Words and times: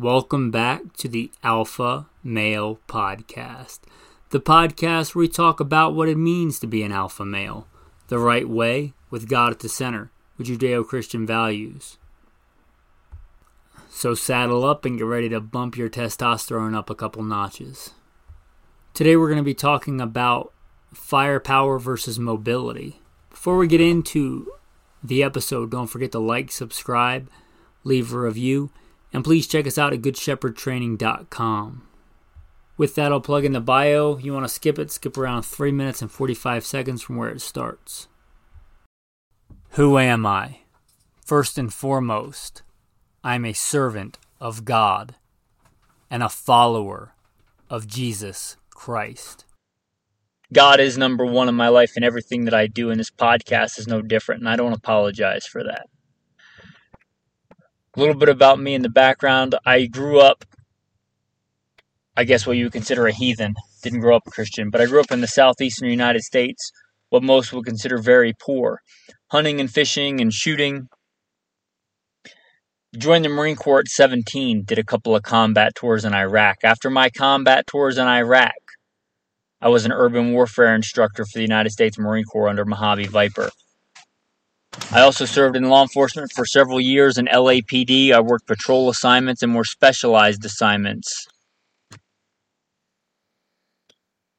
Welcome 0.00 0.52
back 0.52 0.92
to 0.98 1.08
the 1.08 1.32
Alpha 1.42 2.06
Male 2.22 2.78
Podcast, 2.86 3.80
the 4.30 4.38
podcast 4.38 5.12
where 5.12 5.22
we 5.22 5.28
talk 5.28 5.58
about 5.58 5.92
what 5.92 6.08
it 6.08 6.16
means 6.16 6.60
to 6.60 6.68
be 6.68 6.84
an 6.84 6.92
alpha 6.92 7.24
male, 7.24 7.66
the 8.06 8.20
right 8.20 8.48
way, 8.48 8.92
with 9.10 9.28
God 9.28 9.50
at 9.50 9.58
the 9.58 9.68
center, 9.68 10.12
with 10.36 10.46
Judeo 10.46 10.86
Christian 10.86 11.26
values. 11.26 11.98
So 13.90 14.14
saddle 14.14 14.64
up 14.64 14.84
and 14.84 14.98
get 14.98 15.04
ready 15.04 15.28
to 15.30 15.40
bump 15.40 15.76
your 15.76 15.90
testosterone 15.90 16.76
up 16.76 16.90
a 16.90 16.94
couple 16.94 17.24
notches. 17.24 17.90
Today 18.94 19.16
we're 19.16 19.26
going 19.26 19.38
to 19.38 19.42
be 19.42 19.52
talking 19.52 20.00
about 20.00 20.52
firepower 20.94 21.80
versus 21.80 22.20
mobility. 22.20 23.02
Before 23.30 23.56
we 23.56 23.66
get 23.66 23.80
into 23.80 24.52
the 25.02 25.24
episode, 25.24 25.72
don't 25.72 25.88
forget 25.88 26.12
to 26.12 26.20
like, 26.20 26.52
subscribe, 26.52 27.28
leave 27.82 28.12
a 28.12 28.18
review, 28.20 28.70
and 29.12 29.24
please 29.24 29.46
check 29.46 29.66
us 29.66 29.78
out 29.78 29.92
at 29.92 30.02
goodshepherdtraining.com. 30.02 31.82
With 32.76 32.94
that, 32.94 33.10
I'll 33.10 33.20
plug 33.20 33.44
in 33.44 33.52
the 33.52 33.60
bio. 33.60 34.18
You 34.18 34.32
want 34.32 34.44
to 34.44 34.48
skip 34.48 34.78
it, 34.78 34.90
skip 34.92 35.18
around 35.18 35.42
3 35.42 35.72
minutes 35.72 36.00
and 36.00 36.10
45 36.10 36.64
seconds 36.64 37.02
from 37.02 37.16
where 37.16 37.30
it 37.30 37.40
starts. 37.40 38.06
Who 39.70 39.98
am 39.98 40.24
I? 40.24 40.60
First 41.26 41.58
and 41.58 41.74
foremost, 41.74 42.62
I'm 43.24 43.44
a 43.44 43.52
servant 43.52 44.18
of 44.40 44.64
God 44.64 45.16
and 46.10 46.22
a 46.22 46.28
follower 46.28 47.14
of 47.68 47.86
Jesus 47.86 48.56
Christ. 48.70 49.44
God 50.52 50.80
is 50.80 50.96
number 50.96 51.26
one 51.26 51.48
in 51.48 51.54
my 51.54 51.68
life, 51.68 51.92
and 51.96 52.04
everything 52.04 52.46
that 52.46 52.54
I 52.54 52.68
do 52.68 52.88
in 52.88 52.96
this 52.96 53.10
podcast 53.10 53.78
is 53.78 53.86
no 53.86 54.00
different, 54.00 54.40
and 54.40 54.48
I 54.48 54.56
don't 54.56 54.72
apologize 54.72 55.46
for 55.46 55.62
that. 55.64 55.88
A 57.98 58.00
little 58.00 58.14
bit 58.14 58.28
about 58.28 58.60
me 58.60 58.74
in 58.74 58.82
the 58.82 58.88
background. 58.88 59.56
I 59.66 59.86
grew 59.86 60.20
up, 60.20 60.44
I 62.16 62.22
guess, 62.22 62.46
what 62.46 62.56
you 62.56 62.66
would 62.66 62.72
consider 62.72 63.08
a 63.08 63.12
heathen. 63.12 63.54
Didn't 63.82 64.02
grow 64.02 64.14
up 64.14 64.22
a 64.24 64.30
Christian, 64.30 64.70
but 64.70 64.80
I 64.80 64.86
grew 64.86 65.00
up 65.00 65.10
in 65.10 65.20
the 65.20 65.26
southeastern 65.26 65.90
United 65.90 66.22
States, 66.22 66.70
what 67.08 67.24
most 67.24 67.52
would 67.52 67.64
consider 67.64 67.98
very 67.98 68.34
poor. 68.40 68.78
Hunting 69.32 69.58
and 69.58 69.68
fishing 69.68 70.20
and 70.20 70.32
shooting. 70.32 70.86
Joined 72.96 73.24
the 73.24 73.30
Marine 73.30 73.56
Corps 73.56 73.80
at 73.80 73.88
17, 73.88 74.62
did 74.64 74.78
a 74.78 74.84
couple 74.84 75.16
of 75.16 75.24
combat 75.24 75.72
tours 75.74 76.04
in 76.04 76.14
Iraq. 76.14 76.58
After 76.62 76.90
my 76.90 77.10
combat 77.10 77.66
tours 77.66 77.98
in 77.98 78.06
Iraq, 78.06 78.52
I 79.60 79.70
was 79.70 79.84
an 79.84 79.90
urban 79.90 80.32
warfare 80.32 80.72
instructor 80.72 81.24
for 81.24 81.38
the 81.38 81.42
United 81.42 81.70
States 81.70 81.98
Marine 81.98 82.26
Corps 82.26 82.48
under 82.48 82.64
Mojave 82.64 83.06
Viper. 83.06 83.50
I 84.90 85.02
also 85.02 85.26
served 85.26 85.54
in 85.54 85.68
law 85.68 85.82
enforcement 85.82 86.32
for 86.34 86.46
several 86.46 86.80
years 86.80 87.18
in 87.18 87.26
LAPD. 87.26 88.12
I 88.12 88.20
worked 88.20 88.46
patrol 88.46 88.88
assignments 88.88 89.42
and 89.42 89.52
more 89.52 89.64
specialized 89.64 90.44
assignments. 90.44 91.26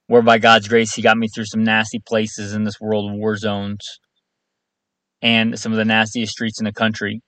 Where 0.08 0.24
by 0.24 0.40
God's 0.40 0.68
grace, 0.68 0.96
He 0.96 1.04
got 1.04 1.18
me 1.18 1.28
through 1.28 1.46
some 1.46 1.64
nasty 1.64 2.00
places 2.00 2.54
in 2.54 2.64
this 2.64 2.82
world 2.82 3.12
of 3.12 3.18
war 3.18 3.36
zones 3.38 3.80
and 5.22 5.60
some 5.60 5.72
of 5.72 5.78
the 5.78 5.86
nastiest 5.86 6.32
streets 6.32 6.60
in 6.60 6.66
the 6.66 6.74
country. 6.74 7.22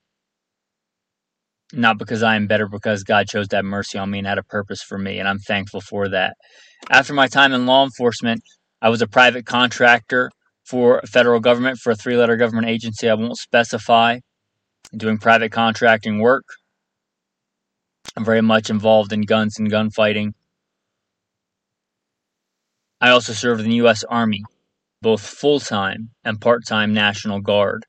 Not 1.73 1.99
because 1.99 2.23
I 2.23 2.35
am 2.35 2.47
better, 2.47 2.67
because 2.67 3.03
God 3.03 3.27
chose 3.27 3.47
to 3.49 3.57
have 3.57 3.65
mercy 3.65 3.97
on 3.97 4.09
me 4.09 4.17
and 4.17 4.27
had 4.27 4.39
a 4.39 4.43
purpose 4.43 4.81
for 4.81 4.97
me, 4.97 5.19
and 5.19 5.27
I'm 5.27 5.39
thankful 5.39 5.81
for 5.81 6.09
that. 6.09 6.33
After 6.89 7.13
my 7.13 7.27
time 7.27 7.53
in 7.53 7.67
law 7.67 7.83
enforcement, 7.83 8.41
I 8.81 8.89
was 8.89 9.01
a 9.01 9.07
private 9.07 9.45
contractor 9.45 10.31
for 10.63 11.01
federal 11.07 11.39
government 11.39 11.77
for 11.79 11.91
a 11.91 11.95
three 11.95 12.17
letter 12.17 12.37
government 12.37 12.67
agency 12.67 13.09
I 13.09 13.13
won't 13.13 13.37
specify, 13.37 14.19
doing 14.95 15.17
private 15.17 15.51
contracting 15.51 16.19
work. 16.19 16.45
I'm 18.15 18.25
very 18.25 18.41
much 18.41 18.69
involved 18.69 19.13
in 19.13 19.21
guns 19.21 19.59
and 19.59 19.69
gunfighting. 19.69 20.33
I 22.99 23.09
also 23.09 23.33
served 23.33 23.61
in 23.61 23.69
the 23.69 23.75
U.S. 23.77 24.03
Army, 24.03 24.43
both 25.01 25.21
full 25.21 25.59
time 25.59 26.11
and 26.23 26.39
part 26.39 26.65
time 26.67 26.93
National 26.93 27.39
Guard. 27.39 27.85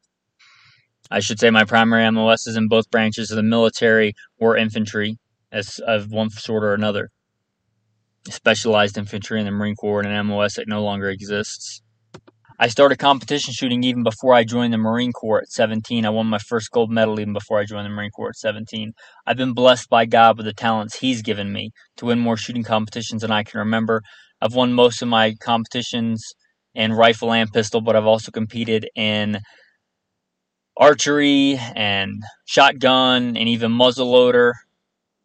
I 1.11 1.21
should 1.21 1.39
say 1.39 1.51
my 1.51 1.65
primary 1.65 2.11
MOS 2.11 2.47
is 2.47 2.57
in 2.57 2.69
both 2.69 2.91
branches 2.91 3.31
of 3.31 3.37
the 3.37 3.43
military 3.43 4.15
or 4.39 4.57
infantry, 4.57 5.19
as 5.53 5.79
of 5.87 6.11
one 6.11 6.31
sort 6.31 6.65
or 6.65 6.73
another. 6.73 7.11
Specialized 8.31 8.97
infantry 8.97 9.39
in 9.39 9.45
the 9.45 9.53
Marine 9.53 9.75
Corps 9.75 10.01
and 10.01 10.09
an 10.09 10.27
MOS 10.27 10.55
that 10.55 10.69
no 10.69 10.83
longer 10.83 11.11
exists. 11.11 11.83
I 12.63 12.69
started 12.69 13.01
competition 13.01 13.53
shooting 13.53 13.83
even 13.83 14.05
before 14.05 14.35
I 14.35 14.45
joined 14.45 14.73
the 14.73 14.79
Marine 14.79 15.11
Corps 15.11 15.41
at 15.43 15.51
17. 15.51 16.07
I 16.07 16.11
won 16.11 16.29
my 16.29 16.39
first 16.39 16.71
gold 16.71 16.93
medal 16.93 17.19
even 17.19 17.33
before 17.33 17.59
I 17.59 17.65
joined 17.65 17.87
the 17.87 17.91
Marine 17.91 18.13
Corps 18.13 18.29
at 18.29 18.37
17. 18.37 18.93
I've 19.27 19.37
been 19.37 19.53
blessed 19.53 19.91
by 19.91 20.07
God 20.07 20.37
with 20.37 20.47
the 20.47 20.53
talents 20.53 20.97
He's 20.97 21.23
given 21.23 21.53
me 21.53 21.73
to 21.97 22.05
win 22.05 22.21
more 22.21 22.37
shooting 22.37 22.63
competitions 22.63 23.23
than 23.23 23.33
I 23.33 23.43
can 23.43 23.59
remember. 23.59 24.01
I've 24.41 24.55
won 24.55 24.75
most 24.75 25.03
of 25.03 25.09
my 25.09 25.35
competitions 25.41 26.25
in 26.73 26.93
rifle 26.93 27.33
and 27.33 27.53
pistol, 27.53 27.81
but 27.81 27.97
I've 27.97 28.07
also 28.07 28.31
competed 28.31 28.89
in 28.95 29.41
archery 30.77 31.59
and 31.75 32.23
shotgun 32.45 33.37
and 33.37 33.49
even 33.49 33.73
muzzleloader, 33.73 34.53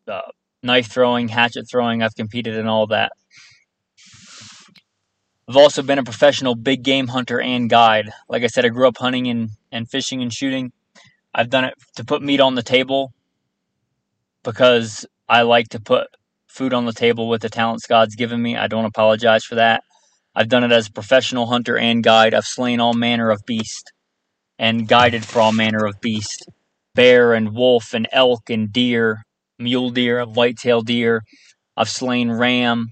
uh, 0.07 0.21
knife 0.63 0.87
throwing, 0.87 1.27
hatchet 1.27 1.65
throwing. 1.69 2.01
I've 2.01 2.15
competed 2.15 2.55
in 2.55 2.65
all 2.65 2.87
that. 2.87 3.11
I've 5.49 5.57
also 5.57 5.81
been 5.81 5.99
a 5.99 6.03
professional 6.03 6.55
big 6.55 6.83
game 6.83 7.07
hunter 7.07 7.39
and 7.39 7.69
guide. 7.69 8.11
Like 8.27 8.43
I 8.43 8.47
said, 8.47 8.65
I 8.65 8.69
grew 8.69 8.87
up 8.87 8.97
hunting 8.97 9.27
and, 9.27 9.49
and 9.71 9.89
fishing 9.89 10.21
and 10.21 10.33
shooting. 10.33 10.73
I've 11.33 11.49
done 11.49 11.63
it 11.65 11.75
to 11.95 12.03
put 12.03 12.21
meat 12.21 12.41
on 12.41 12.55
the 12.55 12.63
table 12.63 13.13
because 14.43 15.05
I 15.29 15.43
like 15.43 15.69
to 15.69 15.79
put 15.79 16.07
food 16.47 16.73
on 16.73 16.85
the 16.85 16.93
table 16.93 17.29
with 17.29 17.41
the 17.41 17.49
talents 17.49 17.87
God's 17.87 18.15
given 18.15 18.41
me. 18.41 18.57
I 18.57 18.67
don't 18.67 18.85
apologize 18.85 19.45
for 19.45 19.55
that. 19.55 19.83
I've 20.35 20.49
done 20.49 20.63
it 20.63 20.71
as 20.71 20.87
a 20.87 20.91
professional 20.91 21.47
hunter 21.47 21.77
and 21.77 22.03
guide. 22.03 22.33
I've 22.33 22.45
slain 22.45 22.79
all 22.79 22.93
manner 22.93 23.29
of 23.29 23.45
beast 23.45 23.93
and 24.59 24.87
guided 24.87 25.23
for 25.23 25.39
all 25.39 25.53
manner 25.53 25.85
of 25.85 26.01
beast 26.01 26.49
bear 26.97 27.35
and 27.35 27.53
wolf 27.53 27.93
and 27.93 28.07
elk 28.11 28.49
and 28.49 28.73
deer, 28.73 29.23
mule 29.59 29.91
deer, 29.91 30.25
whitetail 30.25 30.81
deer. 30.81 31.21
I've 31.77 31.89
slain 31.89 32.31
ram 32.31 32.87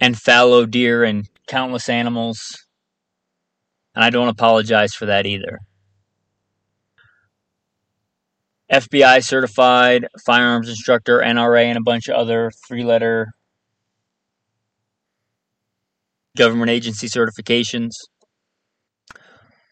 and 0.00 0.18
fallow 0.18 0.66
deer 0.66 1.04
and 1.04 1.28
countless 1.48 1.88
animals. 1.88 2.66
And 3.94 4.04
I 4.04 4.10
don't 4.10 4.28
apologize 4.28 4.94
for 4.94 5.06
that 5.06 5.26
either. 5.26 5.60
FBI 8.70 9.24
certified 9.24 10.06
firearms 10.24 10.68
instructor, 10.68 11.20
NRA, 11.20 11.66
and 11.66 11.78
a 11.78 11.82
bunch 11.82 12.08
of 12.08 12.16
other 12.16 12.50
three 12.66 12.82
letter 12.82 13.28
government 16.36 16.70
agency 16.70 17.08
certifications. 17.08 17.92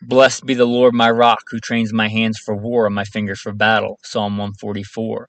Blessed 0.00 0.46
be 0.46 0.54
the 0.54 0.66
Lord 0.66 0.94
my 0.94 1.10
rock, 1.10 1.40
who 1.50 1.58
trains 1.58 1.92
my 1.92 2.08
hands 2.08 2.38
for 2.38 2.54
war 2.54 2.86
and 2.86 2.94
my 2.94 3.04
fingers 3.04 3.40
for 3.40 3.52
battle. 3.52 3.98
Psalm 4.04 4.36
144. 4.36 5.28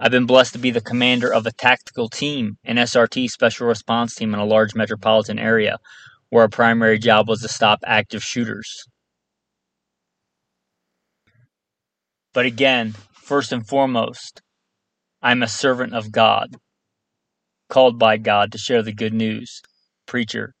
I've 0.00 0.10
been 0.10 0.26
blessed 0.26 0.54
to 0.54 0.58
be 0.58 0.70
the 0.72 0.80
commander 0.80 1.32
of 1.32 1.46
a 1.46 1.52
tactical 1.52 2.08
team, 2.08 2.58
an 2.64 2.76
SRT 2.76 3.30
special 3.30 3.68
response 3.68 4.14
team 4.14 4.34
in 4.34 4.40
a 4.40 4.44
large 4.44 4.74
metropolitan 4.74 5.38
area, 5.38 5.78
where 6.30 6.42
our 6.42 6.48
primary 6.48 6.98
job 6.98 7.28
was 7.28 7.42
to 7.42 7.48
stop 7.48 7.78
active 7.86 8.22
shooters. 8.22 8.84
But 12.32 12.44
again, 12.44 12.94
first 13.12 13.52
and 13.52 13.64
foremost, 13.66 14.42
I'm 15.22 15.44
a 15.44 15.48
servant 15.48 15.94
of 15.94 16.10
God, 16.10 16.56
called 17.68 17.96
by 17.96 18.16
God 18.16 18.50
to 18.52 18.58
share 18.58 18.82
the 18.82 18.92
good 18.92 19.14
news, 19.14 19.62
preacher, 20.06 20.54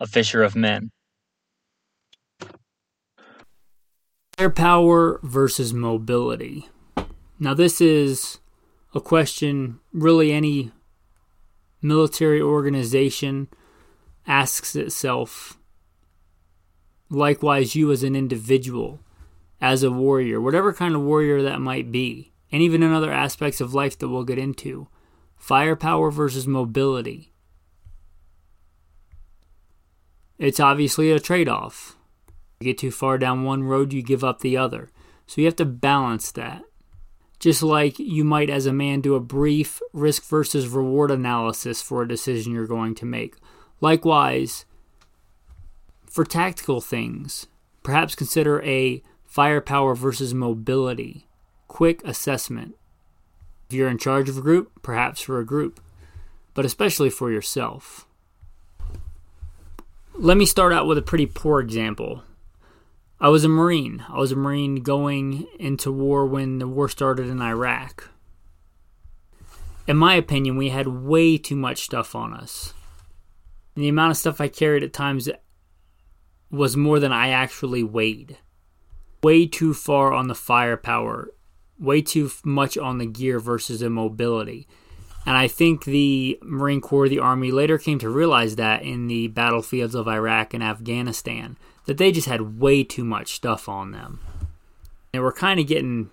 a 0.00 0.06
fisher 0.06 0.42
of 0.42 0.56
men. 0.56 0.90
Firepower 4.38 5.20
versus 5.22 5.74
mobility. 5.74 6.70
Now, 7.42 7.54
this 7.54 7.80
is 7.80 8.38
a 8.94 9.00
question 9.00 9.80
really 9.94 10.30
any 10.30 10.72
military 11.80 12.40
organization 12.40 13.48
asks 14.26 14.76
itself 14.76 15.56
Likewise, 17.12 17.74
you 17.74 17.90
as 17.90 18.04
an 18.04 18.14
individual, 18.14 19.00
as 19.60 19.82
a 19.82 19.90
warrior, 19.90 20.40
whatever 20.40 20.72
kind 20.72 20.94
of 20.94 21.00
warrior 21.00 21.42
that 21.42 21.60
might 21.60 21.90
be, 21.90 22.32
and 22.52 22.62
even 22.62 22.84
in 22.84 22.92
other 22.92 23.10
aspects 23.10 23.60
of 23.60 23.74
life 23.74 23.98
that 23.98 24.08
we'll 24.08 24.22
get 24.22 24.38
into, 24.38 24.86
firepower 25.36 26.12
versus 26.12 26.46
mobility. 26.46 27.32
It's 30.38 30.60
obviously 30.60 31.10
a 31.10 31.18
trade 31.18 31.48
off. 31.48 31.96
You 32.60 32.66
get 32.66 32.78
too 32.78 32.92
far 32.92 33.18
down 33.18 33.42
one 33.42 33.64
road, 33.64 33.92
you 33.92 34.02
give 34.02 34.22
up 34.22 34.40
the 34.40 34.56
other. 34.56 34.90
So 35.26 35.40
you 35.40 35.46
have 35.46 35.56
to 35.56 35.64
balance 35.64 36.30
that. 36.32 36.62
Just 37.40 37.62
like 37.62 37.98
you 37.98 38.22
might, 38.22 38.50
as 38.50 38.66
a 38.66 38.72
man, 38.72 39.00
do 39.00 39.14
a 39.14 39.20
brief 39.20 39.80
risk 39.94 40.24
versus 40.26 40.68
reward 40.68 41.10
analysis 41.10 41.80
for 41.80 42.02
a 42.02 42.08
decision 42.08 42.52
you're 42.52 42.66
going 42.66 42.94
to 42.96 43.06
make. 43.06 43.34
Likewise, 43.80 44.66
for 46.04 46.24
tactical 46.24 46.82
things, 46.82 47.46
perhaps 47.82 48.14
consider 48.14 48.62
a 48.62 49.02
firepower 49.24 49.94
versus 49.94 50.34
mobility, 50.34 51.28
quick 51.66 52.04
assessment. 52.04 52.76
If 53.68 53.74
you're 53.74 53.88
in 53.88 53.98
charge 53.98 54.28
of 54.28 54.36
a 54.36 54.42
group, 54.42 54.70
perhaps 54.82 55.22
for 55.22 55.38
a 55.38 55.46
group, 55.46 55.80
but 56.52 56.66
especially 56.66 57.08
for 57.08 57.30
yourself. 57.30 58.06
Let 60.12 60.36
me 60.36 60.44
start 60.44 60.74
out 60.74 60.86
with 60.86 60.98
a 60.98 61.02
pretty 61.02 61.24
poor 61.24 61.60
example. 61.60 62.22
I 63.22 63.28
was 63.28 63.44
a 63.44 63.48
Marine. 63.50 64.02
I 64.08 64.16
was 64.16 64.32
a 64.32 64.36
Marine 64.36 64.76
going 64.76 65.46
into 65.58 65.92
war 65.92 66.24
when 66.24 66.58
the 66.58 66.66
war 66.66 66.88
started 66.88 67.28
in 67.28 67.42
Iraq. 67.42 68.08
In 69.86 69.98
my 69.98 70.14
opinion, 70.14 70.56
we 70.56 70.70
had 70.70 70.86
way 70.86 71.36
too 71.36 71.56
much 71.56 71.82
stuff 71.82 72.14
on 72.14 72.32
us. 72.32 72.72
And 73.74 73.84
the 73.84 73.90
amount 73.90 74.12
of 74.12 74.16
stuff 74.16 74.40
I 74.40 74.48
carried 74.48 74.82
at 74.82 74.94
times 74.94 75.28
was 76.50 76.78
more 76.78 76.98
than 76.98 77.12
I 77.12 77.28
actually 77.28 77.82
weighed. 77.82 78.38
Way 79.22 79.46
too 79.46 79.74
far 79.74 80.14
on 80.14 80.28
the 80.28 80.34
firepower, 80.34 81.28
way 81.78 82.00
too 82.00 82.30
much 82.42 82.78
on 82.78 82.96
the 82.96 83.06
gear 83.06 83.38
versus 83.38 83.80
the 83.80 83.90
mobility. 83.90 84.66
And 85.26 85.36
I 85.36 85.46
think 85.46 85.84
the 85.84 86.38
Marine 86.40 86.80
Corps, 86.80 87.10
the 87.10 87.18
Army 87.18 87.50
later 87.50 87.76
came 87.76 87.98
to 87.98 88.08
realize 88.08 88.56
that 88.56 88.82
in 88.82 89.08
the 89.08 89.28
battlefields 89.28 89.94
of 89.94 90.08
Iraq 90.08 90.54
and 90.54 90.62
Afghanistan 90.62 91.58
that 91.90 91.96
they 91.96 92.12
just 92.12 92.28
had 92.28 92.60
way 92.60 92.84
too 92.84 93.02
much 93.02 93.34
stuff 93.34 93.68
on 93.68 93.90
them. 93.90 94.20
They 95.12 95.18
were 95.18 95.32
kind 95.32 95.58
of 95.58 95.66
getting 95.66 96.08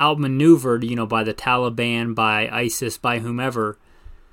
outmaneuvered, 0.00 0.84
you 0.84 0.94
know, 0.94 1.04
by 1.04 1.24
the 1.24 1.34
Taliban, 1.34 2.14
by 2.14 2.48
ISIS, 2.48 2.96
by 2.96 3.18
whomever, 3.18 3.76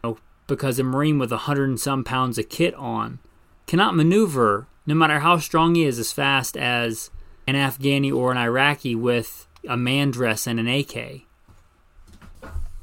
you 0.04 0.12
know, 0.12 0.18
because 0.46 0.78
a 0.78 0.84
Marine 0.84 1.18
with 1.18 1.32
a 1.32 1.38
hundred 1.38 1.70
and 1.70 1.80
some 1.80 2.04
pounds 2.04 2.38
of 2.38 2.50
kit 2.50 2.76
on 2.76 3.18
cannot 3.66 3.96
maneuver, 3.96 4.68
no 4.86 4.94
matter 4.94 5.18
how 5.18 5.40
strong 5.40 5.74
he 5.74 5.84
is, 5.84 5.98
as 5.98 6.14
fast 6.14 6.56
as 6.56 7.10
an 7.48 7.56
Afghani 7.56 8.14
or 8.14 8.32
an 8.32 8.38
Iraqi 8.38 8.94
with 8.94 9.48
a 9.68 9.78
man 9.78 10.12
dress 10.12 10.46
and 10.46 10.60
an 10.60 10.68
AK. 10.68 11.22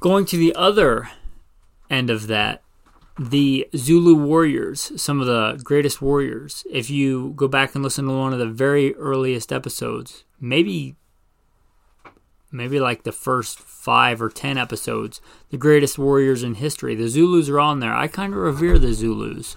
Going 0.01 0.25
to 0.25 0.37
the 0.37 0.53
other 0.57 1.11
end 1.89 2.11
of 2.11 2.27
that, 2.27 2.64
the 3.19 3.69
Zulu 3.77 4.15
warriors, 4.15 4.93
some 5.01 5.21
of 5.21 5.27
the 5.27 5.61
greatest 5.63 6.03
warriors. 6.03 6.67
If 6.71 6.91
you 6.91 7.33
go 7.37 7.47
back 7.47 7.75
and 7.75 7.85
listen 7.85 8.07
to 8.07 8.13
one 8.13 8.33
of 8.33 8.39
the 8.39 8.47
very 8.47 8.95
earliest 8.97 9.53
episodes, 9.53 10.25
maybe 10.41 10.97
maybe 12.51 12.79
like 12.79 13.03
the 13.03 13.13
first 13.13 13.59
5 13.59 14.23
or 14.23 14.29
10 14.29 14.57
episodes, 14.57 15.21
the 15.51 15.57
greatest 15.57 15.99
warriors 15.99 16.45
in 16.45 16.55
history. 16.55 16.95
The 16.95 17.09
Zulus 17.09 17.49
are 17.49 17.59
on 17.59 17.81
there. 17.81 17.93
I 17.93 18.07
kind 18.07 18.33
of 18.33 18.39
revere 18.39 18.79
the 18.79 18.95
Zulus. 18.95 19.57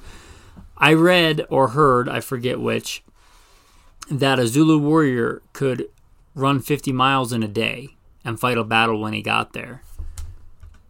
I 0.78 0.94
read 0.94 1.46
or 1.50 1.70
heard, 1.70 2.10
I 2.10 2.22
forget 2.22 2.60
which, 2.60 3.04
that 4.10 4.40
a 4.40 4.48
Zulu 4.48 4.80
warrior 4.80 5.44
could 5.54 5.90
run 6.34 6.60
50 6.60 6.92
miles 6.92 7.32
in 7.32 7.44
a 7.44 7.48
day 7.48 7.90
and 8.26 8.40
fight 8.40 8.58
a 8.58 8.64
battle 8.64 9.00
when 9.00 9.14
he 9.14 9.22
got 9.22 9.54
there. 9.54 9.84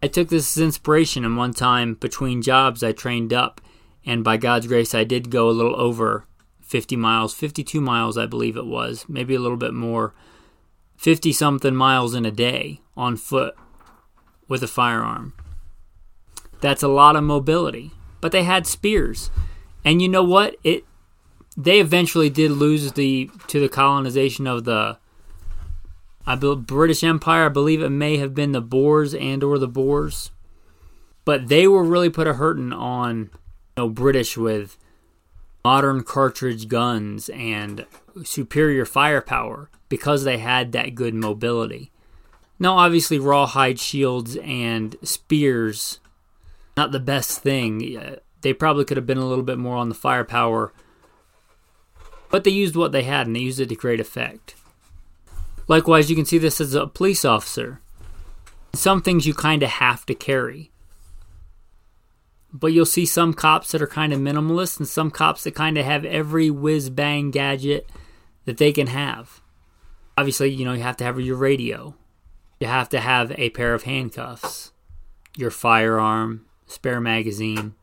I 0.02 0.06
took 0.06 0.28
this 0.28 0.56
as 0.56 0.62
inspiration, 0.62 1.24
and 1.24 1.36
one 1.36 1.52
time 1.52 1.94
between 1.94 2.42
jobs, 2.42 2.82
I 2.82 2.92
trained 2.92 3.32
up, 3.32 3.60
and 4.04 4.22
by 4.22 4.36
God's 4.36 4.66
grace, 4.66 4.94
I 4.94 5.04
did 5.04 5.30
go 5.30 5.48
a 5.48 5.50
little 5.50 5.78
over 5.80 6.24
50 6.60 6.96
miles, 6.96 7.34
52 7.34 7.80
miles, 7.80 8.16
I 8.16 8.26
believe 8.26 8.56
it 8.56 8.66
was, 8.66 9.04
maybe 9.08 9.34
a 9.34 9.40
little 9.40 9.56
bit 9.56 9.74
more, 9.74 10.14
50 10.96 11.32
something 11.32 11.74
miles 11.74 12.14
in 12.14 12.24
a 12.24 12.30
day 12.30 12.80
on 12.96 13.16
foot 13.16 13.54
with 14.48 14.62
a 14.62 14.68
firearm. 14.68 15.34
That's 16.60 16.82
a 16.82 16.88
lot 16.88 17.16
of 17.16 17.24
mobility. 17.24 17.92
But 18.20 18.32
they 18.32 18.42
had 18.42 18.66
spears. 18.66 19.30
And 19.84 20.02
you 20.02 20.08
know 20.08 20.24
what? 20.24 20.56
It 20.64 20.84
they 21.56 21.80
eventually 21.80 22.30
did 22.30 22.50
lose 22.52 22.92
the 22.92 23.30
to 23.48 23.60
the 23.60 23.68
colonization 23.68 24.46
of 24.46 24.64
the 24.64 24.98
I 26.28 26.34
built 26.34 26.66
British 26.66 27.02
Empire. 27.02 27.46
I 27.46 27.48
believe 27.48 27.80
it 27.80 27.88
may 27.88 28.18
have 28.18 28.34
been 28.34 28.52
the 28.52 28.60
Boers 28.60 29.14
and 29.14 29.42
or 29.42 29.58
the 29.58 29.66
Boers, 29.66 30.30
but 31.24 31.48
they 31.48 31.66
were 31.66 31.82
really 31.82 32.10
put 32.10 32.26
a 32.26 32.34
hurting 32.34 32.70
on 32.70 33.16
you 33.18 33.30
know 33.78 33.88
British 33.88 34.36
with 34.36 34.76
modern 35.64 36.02
cartridge 36.02 36.68
guns 36.68 37.30
and 37.30 37.86
superior 38.24 38.84
firepower 38.84 39.70
because 39.88 40.24
they 40.24 40.36
had 40.36 40.72
that 40.72 40.94
good 40.94 41.14
mobility. 41.14 41.90
Now, 42.58 42.76
obviously, 42.76 43.18
rawhide 43.18 43.80
shields 43.80 44.36
and 44.36 44.96
spears 45.02 45.98
not 46.76 46.92
the 46.92 47.00
best 47.00 47.40
thing. 47.40 47.96
Uh, 47.96 48.16
they 48.42 48.52
probably 48.52 48.84
could 48.84 48.98
have 48.98 49.06
been 49.06 49.16
a 49.16 49.26
little 49.26 49.42
bit 49.42 49.56
more 49.56 49.78
on 49.78 49.88
the 49.88 49.94
firepower, 49.94 50.74
but 52.30 52.44
they 52.44 52.50
used 52.50 52.76
what 52.76 52.92
they 52.92 53.04
had 53.04 53.26
and 53.26 53.34
they 53.34 53.40
used 53.40 53.60
it 53.60 53.70
to 53.70 53.74
great 53.74 53.98
effect. 53.98 54.54
Likewise, 55.68 56.08
you 56.08 56.16
can 56.16 56.24
see 56.24 56.38
this 56.38 56.60
as 56.60 56.74
a 56.74 56.86
police 56.86 57.24
officer. 57.24 57.80
Some 58.72 59.02
things 59.02 59.26
you 59.26 59.34
kind 59.34 59.62
of 59.62 59.68
have 59.68 60.06
to 60.06 60.14
carry. 60.14 60.72
But 62.52 62.68
you'll 62.68 62.86
see 62.86 63.04
some 63.04 63.34
cops 63.34 63.72
that 63.72 63.82
are 63.82 63.86
kind 63.86 64.12
of 64.12 64.20
minimalist 64.20 64.78
and 64.78 64.88
some 64.88 65.10
cops 65.10 65.44
that 65.44 65.54
kind 65.54 65.76
of 65.76 65.84
have 65.84 66.06
every 66.06 66.48
whiz 66.50 66.88
bang 66.88 67.30
gadget 67.30 67.90
that 68.46 68.56
they 68.56 68.72
can 68.72 68.86
have. 68.86 69.42
Obviously, 70.16 70.50
you 70.50 70.64
know, 70.64 70.72
you 70.72 70.82
have 70.82 70.96
to 70.96 71.04
have 71.04 71.20
your 71.20 71.36
radio. 71.36 71.94
You 72.58 72.66
have 72.66 72.88
to 72.88 73.00
have 73.00 73.32
a 73.38 73.50
pair 73.50 73.74
of 73.74 73.84
handcuffs, 73.84 74.72
your 75.36 75.50
firearm, 75.50 76.46
spare 76.66 77.00
magazine. 77.00 77.74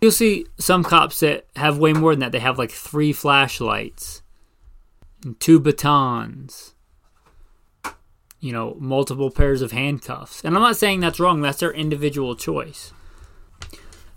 You'll 0.00 0.12
see 0.12 0.46
some 0.58 0.84
cops 0.84 1.20
that 1.20 1.46
have 1.56 1.78
way 1.78 1.92
more 1.92 2.12
than 2.12 2.20
that. 2.20 2.32
They 2.32 2.40
have 2.40 2.58
like 2.58 2.72
three 2.72 3.12
flashlights, 3.12 4.22
and 5.24 5.38
two 5.40 5.58
batons, 5.58 6.74
you 8.40 8.52
know, 8.52 8.76
multiple 8.78 9.30
pairs 9.30 9.62
of 9.62 9.72
handcuffs. 9.72 10.42
And 10.44 10.54
I'm 10.54 10.62
not 10.62 10.76
saying 10.76 11.00
that's 11.00 11.20
wrong, 11.20 11.40
that's 11.40 11.60
their 11.60 11.72
individual 11.72 12.36
choice. 12.36 12.92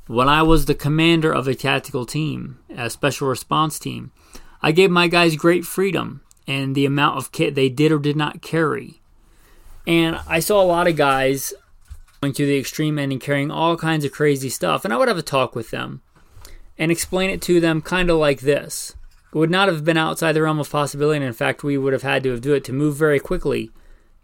When 0.07 0.27
I 0.27 0.41
was 0.41 0.65
the 0.65 0.75
commander 0.75 1.31
of 1.31 1.47
a 1.47 1.55
tactical 1.55 2.05
team, 2.05 2.59
a 2.69 2.89
special 2.89 3.27
response 3.27 3.77
team, 3.77 4.11
I 4.61 4.71
gave 4.71 4.89
my 4.89 5.07
guys 5.07 5.35
great 5.35 5.65
freedom 5.65 6.21
and 6.47 6.73
the 6.73 6.85
amount 6.85 7.17
of 7.17 7.31
kit 7.31 7.55
they 7.55 7.69
did 7.69 7.91
or 7.91 7.99
did 7.99 8.15
not 8.15 8.41
carry. 8.41 9.01
And 9.85 10.19
I 10.27 10.39
saw 10.39 10.61
a 10.61 10.65
lot 10.65 10.87
of 10.87 10.95
guys 10.95 11.53
going 12.21 12.33
to 12.33 12.45
the 12.45 12.57
extreme 12.57 12.99
end 12.99 13.11
and 13.11 13.21
carrying 13.21 13.51
all 13.51 13.77
kinds 13.77 14.03
of 14.03 14.11
crazy 14.11 14.49
stuff. 14.49 14.83
And 14.83 14.93
I 14.93 14.97
would 14.97 15.07
have 15.07 15.17
a 15.17 15.23
talk 15.23 15.55
with 15.55 15.69
them 15.69 16.01
and 16.77 16.91
explain 16.91 17.29
it 17.29 17.41
to 17.43 17.59
them 17.59 17.81
kind 17.81 18.09
of 18.09 18.17
like 18.17 18.41
this. 18.41 18.95
It 19.33 19.37
would 19.37 19.51
not 19.51 19.67
have 19.67 19.85
been 19.85 19.97
outside 19.97 20.33
the 20.33 20.41
realm 20.41 20.59
of 20.59 20.69
possibility. 20.69 21.17
And 21.17 21.25
in 21.25 21.33
fact, 21.33 21.63
we 21.63 21.77
would 21.77 21.93
have 21.93 22.01
had 22.01 22.23
to 22.23 22.31
have 22.31 22.41
do 22.41 22.53
it 22.53 22.63
to 22.65 22.73
move 22.73 22.95
very 22.95 23.19
quickly 23.19 23.71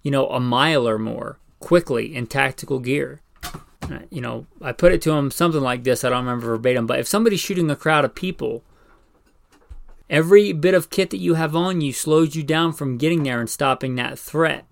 you 0.06 0.12
know, 0.12 0.28
a 0.28 0.40
mile 0.40 0.88
or 0.88 1.00
more 1.00 1.40
quickly 1.60 2.16
in 2.16 2.28
tactical 2.28 2.78
gear. 2.78 3.22
Uh, 3.44 4.00
you 4.12 4.22
know, 4.22 4.46
I 4.62 4.72
put 4.72 4.92
it 4.92 5.02
to 5.02 5.12
him 5.14 5.32
something 5.32 5.62
like 5.62 5.84
this. 5.84 6.04
I 6.04 6.10
don't 6.10 6.26
remember 6.26 6.46
verbatim, 6.46 6.86
but 6.86 7.00
if 7.00 7.08
somebody's 7.08 7.40
shooting 7.40 7.72
a 7.72 7.76
crowd 7.76 8.06
of 8.06 8.14
people, 8.14 8.64
every 10.08 10.54
bit 10.54 10.76
of 10.76 10.92
kit 10.92 11.10
that 11.10 11.18
you 11.18 11.34
have 11.34 11.56
on 11.56 11.82
you 11.82 11.92
slows 11.92 12.36
you 12.36 12.44
down 12.44 12.72
from 12.72 13.00
getting 13.00 13.24
there 13.24 13.40
and 13.40 13.50
stopping 13.50 13.96
that 13.96 14.20
threat. 14.20 14.68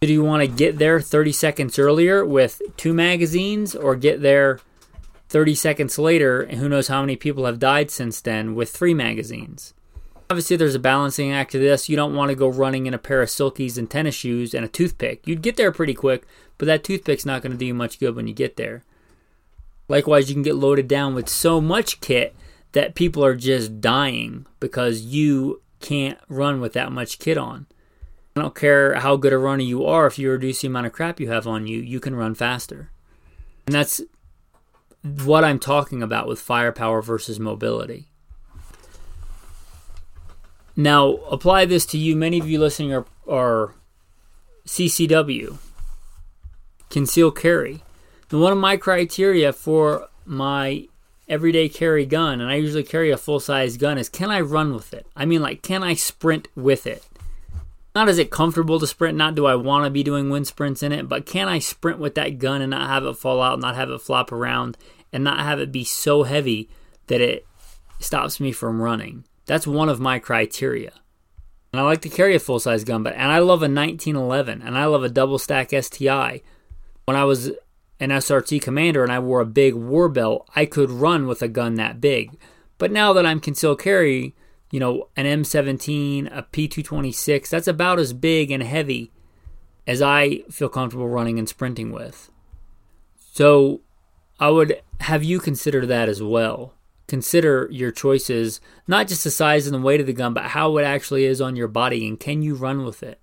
Do 0.00 0.12
you 0.12 0.22
want 0.22 0.42
to 0.42 0.46
get 0.46 0.78
there 0.78 1.00
30 1.00 1.32
seconds 1.32 1.76
earlier 1.76 2.24
with 2.24 2.62
two 2.76 2.94
magazines 2.94 3.74
or 3.74 3.96
get 3.96 4.22
there 4.22 4.60
30 5.28 5.56
seconds 5.56 5.98
later 5.98 6.40
and 6.40 6.60
who 6.60 6.68
knows 6.68 6.86
how 6.86 7.00
many 7.00 7.16
people 7.16 7.46
have 7.46 7.58
died 7.58 7.90
since 7.90 8.20
then 8.20 8.54
with 8.54 8.70
three 8.70 8.94
magazines? 8.94 9.74
Obviously, 10.32 10.56
there's 10.56 10.74
a 10.74 10.78
balancing 10.78 11.30
act 11.30 11.52
to 11.52 11.58
this. 11.58 11.90
You 11.90 11.96
don't 11.96 12.16
want 12.16 12.30
to 12.30 12.34
go 12.34 12.48
running 12.48 12.86
in 12.86 12.94
a 12.94 12.98
pair 12.98 13.20
of 13.20 13.28
silkies 13.28 13.76
and 13.76 13.90
tennis 13.90 14.14
shoes 14.14 14.54
and 14.54 14.64
a 14.64 14.68
toothpick. 14.68 15.26
You'd 15.26 15.42
get 15.42 15.58
there 15.58 15.70
pretty 15.70 15.92
quick, 15.92 16.26
but 16.56 16.64
that 16.64 16.82
toothpick's 16.82 17.26
not 17.26 17.42
going 17.42 17.52
to 17.52 17.58
do 17.58 17.66
you 17.66 17.74
much 17.74 18.00
good 18.00 18.16
when 18.16 18.26
you 18.26 18.32
get 18.32 18.56
there. 18.56 18.82
Likewise, 19.88 20.30
you 20.30 20.34
can 20.34 20.42
get 20.42 20.54
loaded 20.54 20.88
down 20.88 21.14
with 21.14 21.28
so 21.28 21.60
much 21.60 22.00
kit 22.00 22.34
that 22.72 22.94
people 22.94 23.22
are 23.22 23.34
just 23.34 23.82
dying 23.82 24.46
because 24.58 25.02
you 25.02 25.60
can't 25.80 26.18
run 26.30 26.62
with 26.62 26.72
that 26.72 26.92
much 26.92 27.18
kit 27.18 27.36
on. 27.36 27.66
I 28.34 28.40
don't 28.40 28.54
care 28.54 28.94
how 28.94 29.16
good 29.16 29.34
a 29.34 29.38
runner 29.38 29.64
you 29.64 29.84
are, 29.84 30.06
if 30.06 30.18
you 30.18 30.30
reduce 30.30 30.62
the 30.62 30.68
amount 30.68 30.86
of 30.86 30.94
crap 30.94 31.20
you 31.20 31.28
have 31.28 31.46
on 31.46 31.66
you, 31.66 31.78
you 31.78 32.00
can 32.00 32.14
run 32.14 32.34
faster. 32.34 32.90
And 33.66 33.74
that's 33.74 34.00
what 35.02 35.44
I'm 35.44 35.58
talking 35.58 36.02
about 36.02 36.26
with 36.26 36.40
firepower 36.40 37.02
versus 37.02 37.38
mobility. 37.38 38.08
Now, 40.76 41.14
apply 41.30 41.66
this 41.66 41.84
to 41.86 41.98
you. 41.98 42.16
Many 42.16 42.38
of 42.38 42.48
you 42.48 42.58
listening 42.58 42.92
are, 42.92 43.04
are 43.28 43.74
CCW, 44.66 45.58
conceal 46.88 47.30
carry. 47.30 47.82
And 48.30 48.40
one 48.40 48.52
of 48.52 48.58
my 48.58 48.78
criteria 48.78 49.52
for 49.52 50.08
my 50.24 50.88
everyday 51.28 51.68
carry 51.68 52.06
gun, 52.06 52.40
and 52.40 52.50
I 52.50 52.54
usually 52.54 52.82
carry 52.82 53.10
a 53.10 53.18
full 53.18 53.40
size 53.40 53.76
gun, 53.76 53.98
is 53.98 54.08
can 54.08 54.30
I 54.30 54.40
run 54.40 54.74
with 54.74 54.94
it? 54.94 55.06
I 55.14 55.26
mean, 55.26 55.42
like, 55.42 55.62
can 55.62 55.82
I 55.82 55.94
sprint 55.94 56.48
with 56.54 56.86
it? 56.86 57.04
Not 57.94 58.08
is 58.08 58.18
it 58.18 58.30
comfortable 58.30 58.80
to 58.80 58.86
sprint, 58.86 59.18
not 59.18 59.34
do 59.34 59.44
I 59.44 59.54
want 59.54 59.84
to 59.84 59.90
be 59.90 60.02
doing 60.02 60.30
wind 60.30 60.46
sprints 60.46 60.82
in 60.82 60.92
it, 60.92 61.08
but 61.08 61.26
can 61.26 61.48
I 61.48 61.58
sprint 61.58 61.98
with 61.98 62.14
that 62.14 62.38
gun 62.38 62.62
and 62.62 62.70
not 62.70 62.88
have 62.88 63.04
it 63.04 63.18
fall 63.18 63.42
out, 63.42 63.60
not 63.60 63.76
have 63.76 63.90
it 63.90 64.00
flop 64.00 64.32
around, 64.32 64.78
and 65.12 65.22
not 65.22 65.40
have 65.40 65.60
it 65.60 65.70
be 65.70 65.84
so 65.84 66.22
heavy 66.22 66.70
that 67.08 67.20
it 67.20 67.46
stops 68.00 68.40
me 68.40 68.50
from 68.50 68.80
running? 68.80 69.24
That's 69.52 69.66
one 69.66 69.90
of 69.90 70.00
my 70.00 70.18
criteria. 70.18 70.92
And 71.74 71.80
I 71.80 71.84
like 71.84 72.00
to 72.00 72.08
carry 72.08 72.34
a 72.34 72.38
full 72.40 72.58
size 72.58 72.84
gun, 72.84 73.02
but 73.02 73.12
and 73.12 73.30
I 73.30 73.40
love 73.40 73.60
a 73.60 73.68
1911 73.68 74.62
and 74.62 74.78
I 74.78 74.86
love 74.86 75.04
a 75.04 75.10
double 75.10 75.38
stack 75.38 75.72
STI. 75.78 76.40
When 77.04 77.18
I 77.18 77.24
was 77.24 77.48
an 78.00 78.08
SRT 78.08 78.62
commander 78.62 79.02
and 79.02 79.12
I 79.12 79.18
wore 79.18 79.40
a 79.40 79.44
big 79.44 79.74
war 79.74 80.08
belt, 80.08 80.48
I 80.56 80.64
could 80.64 80.88
run 80.88 81.26
with 81.26 81.42
a 81.42 81.48
gun 81.48 81.74
that 81.74 82.00
big. 82.00 82.38
But 82.78 82.92
now 82.92 83.12
that 83.12 83.26
I'm 83.26 83.40
concealed 83.40 83.80
carry, 83.80 84.34
you 84.70 84.80
know, 84.80 85.08
an 85.18 85.26
M17, 85.26 86.34
a 86.34 86.44
P226, 86.44 87.50
that's 87.50 87.68
about 87.68 87.98
as 87.98 88.14
big 88.14 88.50
and 88.50 88.62
heavy 88.62 89.12
as 89.86 90.00
I 90.00 90.44
feel 90.50 90.70
comfortable 90.70 91.10
running 91.10 91.38
and 91.38 91.46
sprinting 91.46 91.92
with. 91.92 92.30
So 93.18 93.82
I 94.40 94.48
would 94.48 94.80
have 95.00 95.22
you 95.22 95.40
consider 95.40 95.84
that 95.84 96.08
as 96.08 96.22
well. 96.22 96.72
Consider 97.08 97.68
your 97.70 97.90
choices, 97.90 98.60
not 98.86 99.08
just 99.08 99.24
the 99.24 99.30
size 99.30 99.66
and 99.66 99.74
the 99.74 99.80
weight 99.80 100.00
of 100.00 100.06
the 100.06 100.12
gun, 100.12 100.34
but 100.34 100.44
how 100.44 100.76
it 100.78 100.84
actually 100.84 101.24
is 101.24 101.40
on 101.40 101.56
your 101.56 101.68
body 101.68 102.06
and 102.06 102.18
can 102.18 102.42
you 102.42 102.54
run 102.54 102.84
with 102.84 103.02
it? 103.02 103.20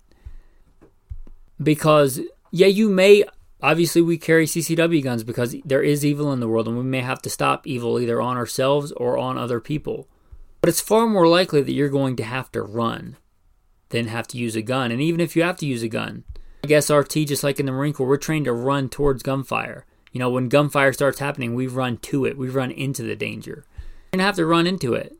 Because, 1.62 2.20
yeah, 2.50 2.68
you 2.68 2.88
may 2.88 3.24
Obviously, 3.62 4.00
we 4.00 4.16
carry 4.16 4.46
CCW 4.46 5.02
guns 5.02 5.22
because 5.22 5.54
there 5.64 5.82
is 5.82 6.04
evil 6.04 6.32
in 6.32 6.40
the 6.40 6.48
world 6.48 6.66
and 6.66 6.78
we 6.78 6.84
may 6.84 7.00
have 7.00 7.20
to 7.22 7.30
stop 7.30 7.66
evil 7.66 8.00
either 8.00 8.20
on 8.20 8.36
ourselves 8.36 8.90
or 8.92 9.18
on 9.18 9.36
other 9.36 9.60
people. 9.60 10.08
But 10.60 10.70
it's 10.70 10.80
far 10.80 11.06
more 11.06 11.28
likely 11.28 11.62
that 11.62 11.72
you're 11.72 11.88
going 11.88 12.16
to 12.16 12.24
have 12.24 12.50
to 12.52 12.62
run 12.62 13.16
than 13.90 14.06
have 14.06 14.26
to 14.28 14.38
use 14.38 14.56
a 14.56 14.62
gun. 14.62 14.90
And 14.90 15.00
even 15.02 15.20
if 15.20 15.36
you 15.36 15.42
have 15.42 15.58
to 15.58 15.66
use 15.66 15.82
a 15.82 15.88
gun, 15.88 16.24
I 16.64 16.68
guess 16.68 16.90
RT, 16.90 17.12
just 17.26 17.44
like 17.44 17.60
in 17.60 17.66
the 17.66 17.72
Marine 17.72 17.92
Corps, 17.92 18.08
we're 18.08 18.16
trained 18.16 18.46
to 18.46 18.52
run 18.52 18.88
towards 18.88 19.22
gunfire. 19.22 19.84
You 20.12 20.20
know, 20.20 20.30
when 20.30 20.48
gunfire 20.48 20.92
starts 20.92 21.18
happening, 21.18 21.54
we 21.54 21.66
run 21.66 21.98
to 21.98 22.24
it, 22.24 22.36
we 22.36 22.48
run 22.48 22.70
into 22.70 23.02
the 23.02 23.16
danger. 23.16 23.64
You're 24.12 24.18
going 24.18 24.24
to 24.24 24.26
have 24.26 24.36
to 24.36 24.46
run 24.46 24.66
into 24.66 24.94
it, 24.94 25.16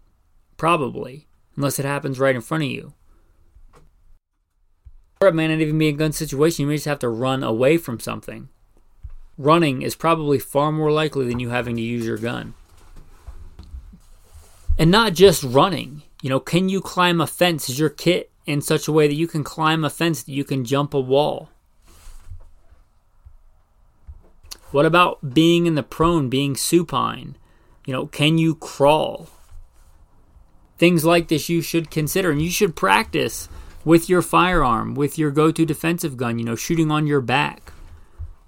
probably, 0.57 1.29
unless 1.57 1.79
it 1.79 1.85
happens 1.85 2.19
right 2.19 2.35
in 2.35 2.41
front 2.41 2.65
of 2.65 2.71
you. 2.71 2.95
Or 5.21 5.29
it 5.29 5.35
may 5.35 5.47
not 5.47 5.61
even 5.61 5.79
be 5.79 5.89
a 5.89 5.93
gun 5.93 6.11
situation. 6.11 6.63
You 6.63 6.69
may 6.69 6.75
just 6.75 6.87
have 6.87 6.99
to 7.01 7.09
run 7.09 7.45
away 7.45 7.77
from 7.77 8.01
something. 8.01 8.49
Running 9.39 9.83
is 9.83 9.95
probably 9.95 10.41
far 10.41 10.73
more 10.73 10.91
likely 10.91 11.29
than 11.29 11.39
you 11.39 11.51
having 11.51 11.77
to 11.77 11.83
use 11.83 12.05
your 12.05 12.19
gun. 12.19 12.55
And 14.77 14.91
not 14.91 15.13
just 15.13 15.45
running. 15.45 16.03
You 16.21 16.31
know, 16.31 16.41
can 16.41 16.69
you 16.69 16.81
climb 16.81 17.21
a 17.21 17.29
fence? 17.29 17.69
Is 17.69 17.79
your 17.79 17.91
kit 17.91 18.31
in 18.45 18.61
such 18.61 18.89
a 18.89 18.93
way 18.93 19.07
that 19.07 19.15
you 19.15 19.29
can 19.29 19.45
climb 19.45 19.85
a 19.85 19.91
fence, 19.91 20.25
that 20.25 20.33
you 20.33 20.43
can 20.43 20.65
jump 20.65 20.95
a 20.95 21.01
wall? 21.01 21.51
What 24.73 24.87
about 24.87 25.35
being 25.35 25.67
in 25.67 25.77
the 25.77 25.83
prone, 25.85 26.29
being 26.29 26.57
supine? 26.57 27.37
You 27.85 27.93
know, 27.93 28.07
can 28.07 28.39
you 28.39 28.55
crawl? 28.55 29.29
Things 30.79 31.05
like 31.05 31.29
this 31.29 31.49
you 31.49 31.61
should 31.61 31.91
consider, 31.91 32.31
and 32.31 32.41
you 32.41 32.51
should 32.51 32.77
practice 32.77 33.49
with 33.85 34.09
your 34.09 34.23
firearm, 34.23 34.95
with 34.95 35.19
your 35.19 35.31
go 35.31 35.51
to 35.51 35.65
defensive 35.65 36.17
gun, 36.17 36.39
you 36.39 36.45
know, 36.45 36.57
shooting 36.57 36.91
on 36.91 37.07
your 37.07 37.21
back, 37.21 37.73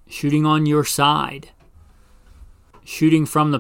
shooting 0.06 0.44
on 0.44 0.66
your 0.66 0.84
side, 0.84 1.50
shooting 2.84 3.26
from 3.26 3.50
the 3.50 3.58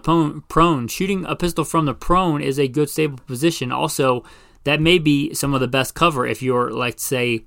prone. 0.48 0.88
Shooting 0.88 1.24
a 1.26 1.36
pistol 1.36 1.64
from 1.64 1.86
the 1.86 1.94
prone 1.94 2.42
is 2.42 2.58
a 2.58 2.68
good 2.68 2.90
stable 2.90 3.18
position. 3.26 3.72
Also, 3.72 4.24
that 4.64 4.80
may 4.80 4.98
be 4.98 5.34
some 5.34 5.54
of 5.54 5.60
the 5.60 5.68
best 5.68 5.94
cover 5.94 6.26
if 6.26 6.42
you're, 6.42 6.70
let's 6.70 7.02
say, 7.02 7.44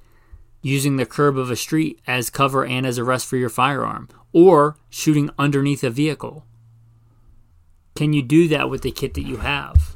using 0.62 0.98
the 0.98 1.05
curb 1.05 1.38
of 1.38 1.51
a 1.51 1.55
street 1.55 2.00
as 2.08 2.29
cover 2.29 2.65
and 2.65 2.86
as 2.86 2.98
a 2.98 3.03
rest 3.03 3.27
for 3.27 3.38
your 3.38 3.50
firearm, 3.50 4.10
or 4.34 4.75
shooting 4.89 5.29
underneath 5.38 5.84
a 5.84 5.89
vehicle. 5.89 6.44
Can 7.96 8.14
you 8.14 8.22
do 8.22 8.48
that 8.50 8.70
with 8.70 8.82
the 8.82 8.92
kit 8.92 9.14
that 9.14 9.25
you 9.25 9.38
have? 9.38 9.96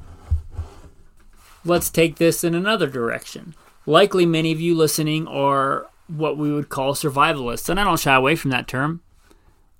Let's 1.66 1.90
take 1.90 2.16
this 2.16 2.44
in 2.44 2.56
another 2.56 2.88
direction 2.88 3.56
likely 3.90 4.26
many 4.26 4.52
of 4.52 4.62
you 4.62 4.76
listening 4.76 5.28
are 5.28 5.90
what 6.08 6.38
we 6.38 6.52
would 6.52 6.70
call 6.70 6.94
survivalists. 6.94 7.70
And 7.70 7.80
I 7.80 7.84
don't 7.84 8.00
shy 8.00 8.16
away 8.16 8.36
from 8.36 8.52
that 8.52 8.68
term. 8.68 9.02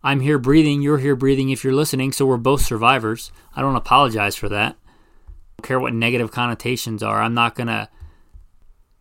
I'm 0.02 0.22
here 0.22 0.40
breathing, 0.40 0.82
you're 0.82 0.98
here 0.98 1.16
breathing 1.16 1.50
if 1.50 1.64
you're 1.64 1.74
listening, 1.74 2.12
so 2.12 2.26
we're 2.26 2.38
both 2.38 2.62
survivors. 2.62 3.32
I 3.56 3.62
don't 3.62 3.76
apologize 3.76 4.36
for 4.36 4.50
that. 4.50 4.76
I 4.76 5.32
don't 5.58 5.68
care 5.68 5.80
what 5.80 5.94
negative 5.94 6.32
connotations 6.32 7.04
are. 7.04 7.22
I'm 7.22 7.34
not 7.34 7.56
going 7.56 7.68
to 7.68 7.90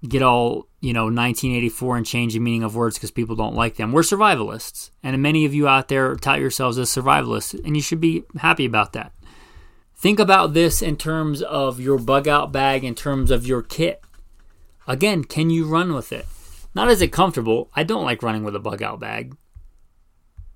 get 0.07 0.23
all, 0.23 0.68
you 0.80 0.92
know, 0.92 1.04
1984 1.04 1.97
and 1.97 2.06
change 2.06 2.35
the 2.35 2.40
meaning 2.40 2.62
of 2.62 2.76
words 2.76 2.97
because 2.97 3.11
people 3.11 3.35
don't 3.35 3.56
like 3.56 3.76
them. 3.76 3.92
We're 3.92 4.02
survivalists. 4.02 4.90
And 5.02 5.20
many 5.20 5.44
of 5.44 5.54
you 5.54 5.66
out 5.66 5.88
there 5.88 6.14
tout 6.14 6.38
yourselves 6.38 6.78
as 6.78 6.88
survivalists, 6.88 7.58
and 7.64 7.76
you 7.76 7.82
should 7.82 8.00
be 8.00 8.25
happy 8.38 8.64
about 8.64 8.92
that. 8.92 9.12
Think 9.97 10.20
about 10.20 10.54
this 10.54 10.80
in 10.80 10.97
terms 10.97 11.42
of 11.42 11.80
your 11.80 11.99
bug 11.99 12.28
out 12.28 12.52
bag, 12.52 12.85
in 12.85 12.94
terms 12.94 13.32
of 13.32 13.47
your 13.47 13.62
kit. 13.62 14.00
Again, 14.87 15.25
can 15.25 15.50
you 15.50 15.66
run 15.66 15.92
with 15.92 16.12
it? 16.12 16.26
Not 16.75 16.88
as 16.88 17.02
it 17.02 17.11
comfortable. 17.11 17.68
I 17.75 17.82
don't 17.82 18.04
like 18.04 18.23
running 18.23 18.44
with 18.44 18.54
a 18.54 18.61
bug 18.61 18.80
out 18.80 19.00
bag. 19.00 19.37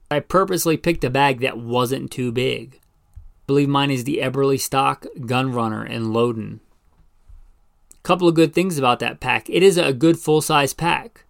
I 0.09 0.21
purposely 0.21 0.77
picked 0.77 1.03
a 1.03 1.11
bag 1.11 1.41
that 1.41 1.59
wasn't 1.59 2.13
too 2.13 2.31
big. 2.31 2.77
I 2.77 3.47
believe 3.49 3.69
mine 3.69 3.91
is 3.91 4.05
the 4.05 4.21
Eberlestock 4.23 5.27
Gun 5.27 5.53
Runner 5.53 5.85
in 5.85 6.13
Loudon. 6.13 6.61
Couple 8.03 8.29
of 8.29 8.35
good 8.35 8.53
things 8.53 8.79
about 8.79 8.99
that 9.01 9.21
pack. 9.21 9.49
It 9.49 9.63
is 9.63 9.77
a 9.77 9.93
good 9.93 10.19
full 10.19 10.41
size 10.41 10.75
pack. 10.75 11.25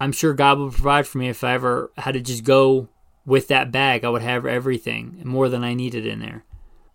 I'm 0.00 0.12
sure 0.12 0.34
God 0.34 0.58
will 0.58 0.70
provide 0.70 1.06
for 1.06 1.18
me 1.18 1.28
if 1.28 1.42
I 1.42 1.54
ever 1.54 1.90
had 1.96 2.12
to 2.14 2.20
just 2.20 2.44
go 2.44 2.88
with 3.24 3.48
that 3.48 3.72
bag. 3.72 4.04
I 4.04 4.10
would 4.10 4.22
have 4.22 4.44
everything 4.44 5.22
more 5.24 5.48
than 5.48 5.64
I 5.64 5.72
needed 5.72 6.04
in 6.04 6.20
there 6.20 6.44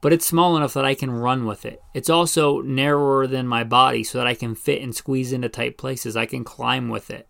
but 0.01 0.13
it's 0.13 0.25
small 0.25 0.55
enough 0.55 0.73
that 0.73 0.85
I 0.85 0.95
can 0.95 1.11
run 1.11 1.45
with 1.45 1.65
it. 1.65 1.81
It's 1.93 2.09
also 2.09 2.61
narrower 2.61 3.27
than 3.27 3.47
my 3.47 3.63
body 3.63 4.03
so 4.03 4.17
that 4.17 4.27
I 4.27 4.33
can 4.33 4.55
fit 4.55 4.81
and 4.81 4.95
squeeze 4.95 5.33
into 5.33 5.49
tight 5.49 5.77
places. 5.77 6.15
I 6.15 6.25
can 6.25 6.43
climb 6.43 6.89
with 6.89 7.09
it. 7.09 7.27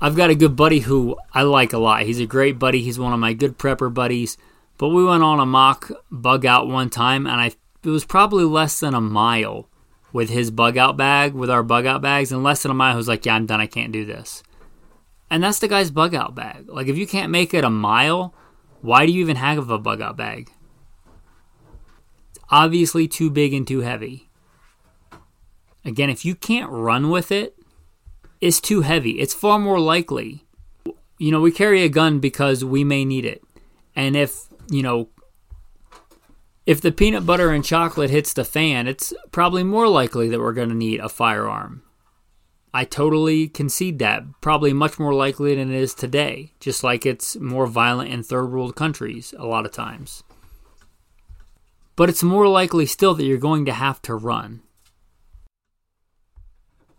I've 0.00 0.16
got 0.16 0.30
a 0.30 0.34
good 0.34 0.54
buddy 0.54 0.80
who 0.80 1.16
I 1.32 1.42
like 1.42 1.72
a 1.72 1.78
lot. 1.78 2.02
He's 2.02 2.20
a 2.20 2.26
great 2.26 2.58
buddy. 2.58 2.82
He's 2.82 2.98
one 2.98 3.12
of 3.12 3.18
my 3.18 3.32
good 3.32 3.58
prepper 3.58 3.92
buddies. 3.92 4.36
But 4.76 4.90
we 4.90 5.04
went 5.04 5.22
on 5.22 5.40
a 5.40 5.46
mock 5.46 5.90
bug 6.10 6.46
out 6.46 6.68
one 6.68 6.88
time, 6.88 7.26
and 7.26 7.40
I 7.40 7.52
it 7.82 7.90
was 7.90 8.04
probably 8.04 8.44
less 8.44 8.78
than 8.78 8.94
a 8.94 9.00
mile 9.00 9.67
with 10.12 10.30
his 10.30 10.50
bug 10.50 10.76
out 10.76 10.96
bag, 10.96 11.34
with 11.34 11.50
our 11.50 11.62
bug 11.62 11.86
out 11.86 12.02
bags, 12.02 12.32
and 12.32 12.42
less 12.42 12.62
than 12.62 12.70
a 12.70 12.74
mile. 12.74 12.96
Was 12.96 13.08
like, 13.08 13.26
"Yeah, 13.26 13.34
I'm 13.34 13.46
done. 13.46 13.60
I 13.60 13.66
can't 13.66 13.92
do 13.92 14.04
this." 14.04 14.42
And 15.30 15.42
that's 15.42 15.58
the 15.58 15.68
guy's 15.68 15.90
bug 15.90 16.14
out 16.14 16.34
bag. 16.34 16.68
Like, 16.68 16.86
if 16.86 16.96
you 16.96 17.06
can't 17.06 17.30
make 17.30 17.52
it 17.52 17.64
a 17.64 17.70
mile, 17.70 18.34
why 18.80 19.04
do 19.04 19.12
you 19.12 19.20
even 19.20 19.36
have 19.36 19.68
a 19.68 19.78
bug 19.78 20.00
out 20.00 20.16
bag? 20.16 20.50
It's 22.30 22.40
obviously 22.50 23.06
too 23.06 23.30
big 23.30 23.52
and 23.52 23.66
too 23.66 23.80
heavy. 23.80 24.28
Again, 25.84 26.10
if 26.10 26.24
you 26.24 26.34
can't 26.34 26.70
run 26.70 27.10
with 27.10 27.30
it, 27.30 27.56
it's 28.40 28.60
too 28.60 28.82
heavy. 28.82 29.12
It's 29.12 29.34
far 29.34 29.58
more 29.58 29.80
likely. 29.80 30.44
You 31.18 31.32
know, 31.32 31.40
we 31.40 31.50
carry 31.50 31.82
a 31.82 31.88
gun 31.88 32.20
because 32.20 32.64
we 32.64 32.84
may 32.84 33.04
need 33.04 33.24
it. 33.24 33.42
And 33.96 34.16
if, 34.16 34.44
you 34.70 34.82
know, 34.82 35.08
if 36.68 36.80
the 36.80 36.92
peanut 36.92 37.24
butter 37.24 37.50
and 37.50 37.64
chocolate 37.64 38.10
hits 38.10 38.32
the 38.32 38.44
fan, 38.44 38.86
it's 38.86 39.14
probably 39.32 39.64
more 39.64 39.88
likely 39.88 40.28
that 40.28 40.40
we're 40.40 40.52
going 40.52 40.68
to 40.68 40.74
need 40.74 41.00
a 41.00 41.08
firearm. 41.08 41.82
I 42.74 42.84
totally 42.84 43.48
concede 43.48 43.98
that. 44.00 44.24
Probably 44.42 44.72
much 44.72 44.98
more 44.98 45.14
likely 45.14 45.54
than 45.54 45.72
it 45.72 45.80
is 45.80 45.94
today, 45.94 46.52
just 46.60 46.84
like 46.84 47.06
it's 47.06 47.36
more 47.36 47.66
violent 47.66 48.10
in 48.10 48.22
third 48.22 48.52
world 48.52 48.76
countries 48.76 49.32
a 49.38 49.46
lot 49.46 49.64
of 49.64 49.72
times 49.72 50.22
but 51.98 52.08
it's 52.08 52.22
more 52.22 52.46
likely 52.46 52.86
still 52.86 53.12
that 53.12 53.24
you're 53.24 53.38
going 53.38 53.64
to 53.64 53.72
have 53.72 54.00
to 54.00 54.14
run. 54.14 54.62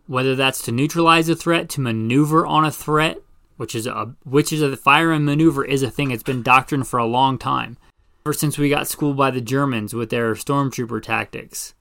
Whether 0.07 0.35
that's 0.35 0.61
to 0.63 0.73
neutralize 0.73 1.29
a 1.29 1.37
threat, 1.37 1.69
to 1.69 1.81
maneuver 1.81 2.45
on 2.45 2.65
a 2.65 2.71
threat, 2.71 3.15
which 3.55 3.75
is 3.75 3.87
a 3.87 4.13
which 4.25 4.51
is 4.51 4.61
a 4.61 4.75
fire 4.75 5.13
and 5.13 5.23
maneuver 5.23 5.63
is 5.63 5.83
a 5.83 5.89
thing. 5.89 6.11
It's 6.11 6.21
been 6.21 6.43
doctrine 6.43 6.83
for 6.83 6.99
a 6.99 7.05
long 7.05 7.37
time, 7.37 7.77
ever 8.25 8.33
since 8.33 8.57
we 8.57 8.69
got 8.69 8.87
schooled 8.87 9.17
by 9.17 9.31
the 9.31 9.41
Germans 9.41 9.93
with 9.93 10.09
their 10.09 10.33
stormtrooper 10.33 11.01
tactics. 11.01 11.73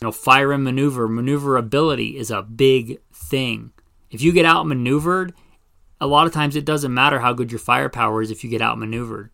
You 0.00 0.06
know, 0.08 0.12
fire 0.12 0.52
and 0.52 0.64
maneuver, 0.64 1.08
maneuverability 1.08 2.16
is 2.16 2.30
a 2.30 2.42
big 2.42 3.00
thing. 3.12 3.72
If 4.10 4.22
you 4.22 4.32
get 4.32 4.46
outmaneuvered, 4.46 5.34
a 6.00 6.06
lot 6.06 6.26
of 6.26 6.32
times 6.32 6.56
it 6.56 6.64
doesn't 6.64 6.94
matter 6.94 7.20
how 7.20 7.32
good 7.32 7.52
your 7.52 7.58
firepower 7.58 8.22
is 8.22 8.30
if 8.30 8.42
you 8.42 8.50
get 8.50 8.62
outmaneuvered. 8.62 9.30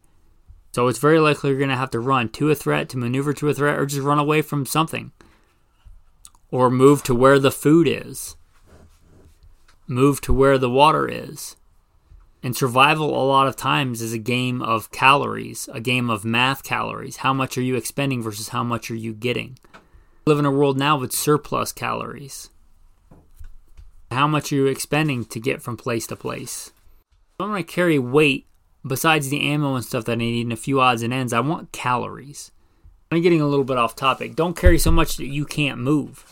So 0.73 0.89
it's 0.89 0.99
very 0.99 1.19
likely 1.21 1.51
you're 1.51 1.59
going 1.59 1.71
to 1.71 1.77
have 1.77 1.91
to 1.91 2.01
run 2.01 2.29
to 2.31 2.51
a 2.51 2.55
threat, 2.55 2.89
to 2.91 2.99
maneuver 2.99 3.33
to 3.33 3.49
a 3.49 3.55
threat, 3.55 3.79
or 3.79 3.87
just 3.87 4.03
run 4.03 4.19
away 4.19 4.43
from 4.43 4.67
something. 4.67 5.13
or 6.51 6.71
move 6.71 7.03
to 7.03 7.15
where 7.15 7.39
the 7.39 7.51
food 7.51 7.89
is, 7.89 8.37
move 9.87 10.21
to 10.23 10.33
where 10.33 10.59
the 10.59 10.71
water 10.71 11.09
is. 11.09 11.57
And 12.47 12.57
survival, 12.57 13.09
a 13.09 13.27
lot 13.27 13.49
of 13.49 13.57
times, 13.57 14.01
is 14.01 14.13
a 14.13 14.19
game 14.19 14.63
of 14.63 14.93
calories, 14.93 15.69
a 15.73 15.81
game 15.81 16.09
of 16.09 16.25
math 16.25 16.63
calories. 16.63 17.17
How 17.17 17.33
much 17.33 17.59
are 17.59 17.61
you 17.61 17.75
expending 17.75 18.23
versus 18.23 18.51
how 18.51 18.63
much 18.63 18.89
are 18.89 18.95
you 18.95 19.15
getting? 19.15 19.59
We 20.25 20.31
live 20.31 20.39
in 20.39 20.45
a 20.45 20.53
world 20.53 20.79
now 20.79 20.97
with 20.97 21.11
surplus 21.11 21.73
calories. 21.73 22.51
How 24.13 24.29
much 24.29 24.53
are 24.53 24.55
you 24.55 24.67
expending 24.67 25.25
to 25.25 25.41
get 25.41 25.61
from 25.61 25.77
place 25.77 26.07
to 26.07 26.15
place? 26.15 26.71
I'm 27.41 27.49
going 27.49 27.65
to 27.65 27.69
carry 27.69 27.99
weight 27.99 28.47
besides 28.87 29.29
the 29.29 29.41
ammo 29.41 29.75
and 29.75 29.85
stuff 29.85 30.05
that 30.05 30.13
I 30.13 30.15
need 30.15 30.47
and 30.47 30.53
a 30.53 30.57
few 30.57 30.81
odds 30.81 31.03
and 31.03 31.13
ends. 31.13 31.33
I 31.33 31.41
want 31.41 31.73
calories. 31.73 32.53
I'm 33.11 33.23
getting 33.23 33.41
a 33.41 33.49
little 33.49 33.65
bit 33.65 33.77
off 33.77 33.97
topic. 33.97 34.37
Don't 34.37 34.57
carry 34.57 34.79
so 34.79 34.93
much 34.93 35.17
that 35.17 35.27
you 35.27 35.47
can't 35.47 35.81
move. 35.81 36.25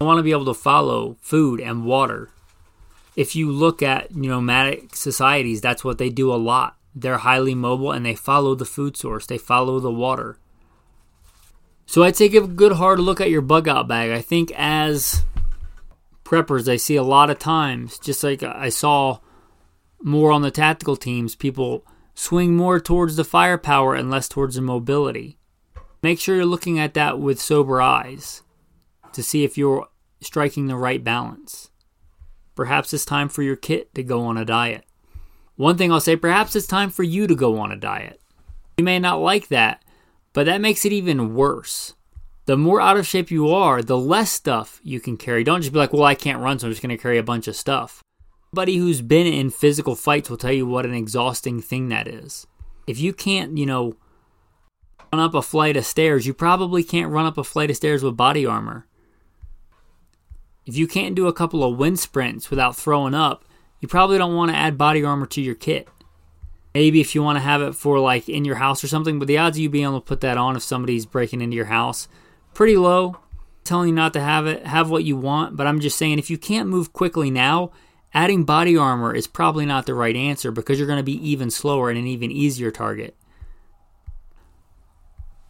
I 0.00 0.04
want 0.04 0.16
to 0.16 0.22
be 0.22 0.32
able 0.32 0.46
to 0.46 0.54
follow 0.54 1.18
food 1.20 1.60
and 1.60 1.84
water. 1.84 2.30
If 3.16 3.36
you 3.36 3.50
look 3.50 3.82
at 3.82 4.14
nomadic 4.14 4.96
societies, 4.96 5.60
that's 5.60 5.84
what 5.84 5.98
they 5.98 6.10
do 6.10 6.32
a 6.32 6.36
lot. 6.36 6.76
They're 6.94 7.18
highly 7.18 7.54
mobile 7.54 7.92
and 7.92 8.04
they 8.04 8.14
follow 8.14 8.54
the 8.54 8.64
food 8.64 8.96
source, 8.96 9.26
they 9.26 9.38
follow 9.38 9.80
the 9.80 9.90
water. 9.90 10.38
So 11.86 12.02
I'd 12.02 12.16
say 12.16 12.28
give 12.28 12.44
a 12.44 12.48
good 12.48 12.72
hard 12.72 12.98
look 12.98 13.20
at 13.20 13.30
your 13.30 13.42
bug 13.42 13.68
out 13.68 13.88
bag. 13.88 14.10
I 14.10 14.20
think 14.20 14.52
as 14.56 15.24
preppers, 16.24 16.68
I 16.68 16.76
see 16.76 16.96
a 16.96 17.02
lot 17.02 17.30
of 17.30 17.38
times, 17.38 17.98
just 17.98 18.24
like 18.24 18.42
I 18.42 18.70
saw 18.70 19.18
more 20.02 20.32
on 20.32 20.42
the 20.42 20.50
tactical 20.50 20.96
teams, 20.96 21.34
people 21.34 21.84
swing 22.14 22.56
more 22.56 22.80
towards 22.80 23.16
the 23.16 23.24
firepower 23.24 23.94
and 23.94 24.10
less 24.10 24.28
towards 24.28 24.54
the 24.54 24.62
mobility. 24.62 25.38
Make 26.02 26.20
sure 26.20 26.36
you're 26.36 26.46
looking 26.46 26.78
at 26.78 26.94
that 26.94 27.18
with 27.18 27.40
sober 27.40 27.80
eyes 27.80 28.42
to 29.12 29.22
see 29.22 29.44
if 29.44 29.56
you're 29.56 29.88
striking 30.20 30.66
the 30.66 30.76
right 30.76 31.02
balance. 31.02 31.70
Perhaps 32.54 32.92
it's 32.92 33.04
time 33.04 33.28
for 33.28 33.42
your 33.42 33.56
kit 33.56 33.94
to 33.94 34.02
go 34.02 34.22
on 34.22 34.36
a 34.36 34.44
diet. 34.44 34.84
One 35.56 35.76
thing 35.76 35.92
I'll 35.92 36.00
say, 36.00 36.16
perhaps 36.16 36.56
it's 36.56 36.66
time 36.66 36.90
for 36.90 37.02
you 37.02 37.26
to 37.26 37.34
go 37.34 37.58
on 37.58 37.70
a 37.70 37.76
diet. 37.76 38.20
You 38.76 38.84
may 38.84 38.98
not 38.98 39.20
like 39.20 39.48
that, 39.48 39.84
but 40.32 40.46
that 40.46 40.60
makes 40.60 40.84
it 40.84 40.92
even 40.92 41.34
worse. 41.34 41.94
The 42.46 42.56
more 42.56 42.80
out 42.80 42.96
of 42.96 43.06
shape 43.06 43.30
you 43.30 43.48
are, 43.50 43.82
the 43.82 43.96
less 43.96 44.30
stuff 44.30 44.80
you 44.82 45.00
can 45.00 45.16
carry. 45.16 45.44
Don't 45.44 45.62
just 45.62 45.72
be 45.72 45.78
like, 45.78 45.92
well, 45.92 46.04
I 46.04 46.14
can't 46.14 46.42
run, 46.42 46.58
so 46.58 46.66
I'm 46.66 46.72
just 46.72 46.82
going 46.82 46.94
to 46.94 47.02
carry 47.02 47.18
a 47.18 47.22
bunch 47.22 47.48
of 47.48 47.56
stuff. 47.56 48.02
Anybody 48.52 48.76
who's 48.76 49.00
been 49.00 49.26
in 49.26 49.50
physical 49.50 49.96
fights 49.96 50.28
will 50.28 50.36
tell 50.36 50.52
you 50.52 50.66
what 50.66 50.84
an 50.84 50.94
exhausting 50.94 51.60
thing 51.60 51.88
that 51.88 52.06
is. 52.06 52.46
If 52.86 52.98
you 53.00 53.12
can't, 53.12 53.56
you 53.56 53.66
know, 53.66 53.96
run 55.12 55.22
up 55.22 55.34
a 55.34 55.42
flight 55.42 55.76
of 55.76 55.86
stairs, 55.86 56.26
you 56.26 56.34
probably 56.34 56.84
can't 56.84 57.10
run 57.10 57.26
up 57.26 57.38
a 57.38 57.44
flight 57.44 57.70
of 57.70 57.76
stairs 57.76 58.02
with 58.02 58.16
body 58.16 58.44
armor. 58.44 58.86
If 60.66 60.76
you 60.76 60.86
can't 60.86 61.14
do 61.14 61.26
a 61.26 61.32
couple 61.32 61.62
of 61.62 61.78
wind 61.78 61.98
sprints 61.98 62.50
without 62.50 62.76
throwing 62.76 63.14
up, 63.14 63.44
you 63.80 63.88
probably 63.88 64.16
don't 64.16 64.34
want 64.34 64.50
to 64.50 64.56
add 64.56 64.78
body 64.78 65.04
armor 65.04 65.26
to 65.26 65.42
your 65.42 65.54
kit. 65.54 65.88
Maybe 66.74 67.00
if 67.00 67.14
you 67.14 67.22
want 67.22 67.36
to 67.36 67.42
have 67.42 67.62
it 67.62 67.74
for 67.74 68.00
like 68.00 68.28
in 68.28 68.44
your 68.44 68.56
house 68.56 68.82
or 68.82 68.88
something, 68.88 69.18
but 69.18 69.28
the 69.28 69.38
odds 69.38 69.58
of 69.58 69.62
you 69.62 69.68
being 69.68 69.84
able 69.84 70.00
to 70.00 70.06
put 70.06 70.22
that 70.22 70.38
on 70.38 70.56
if 70.56 70.62
somebody's 70.62 71.06
breaking 71.06 71.40
into 71.40 71.54
your 71.54 71.66
house, 71.66 72.08
pretty 72.54 72.76
low. 72.76 73.08
I'm 73.08 73.64
telling 73.64 73.88
you 73.90 73.94
not 73.94 74.12
to 74.14 74.20
have 74.20 74.46
it, 74.46 74.66
have 74.66 74.90
what 74.90 75.04
you 75.04 75.16
want, 75.16 75.56
but 75.56 75.66
I'm 75.66 75.80
just 75.80 75.98
saying 75.98 76.18
if 76.18 76.30
you 76.30 76.38
can't 76.38 76.68
move 76.68 76.92
quickly 76.92 77.30
now, 77.30 77.70
adding 78.14 78.44
body 78.44 78.76
armor 78.76 79.14
is 79.14 79.26
probably 79.26 79.66
not 79.66 79.86
the 79.86 79.94
right 79.94 80.16
answer 80.16 80.50
because 80.50 80.78
you're 80.78 80.88
going 80.88 80.98
to 80.98 81.02
be 81.02 81.28
even 81.28 81.50
slower 81.50 81.90
and 81.90 81.98
an 81.98 82.06
even 82.06 82.32
easier 82.32 82.70
target. 82.70 83.14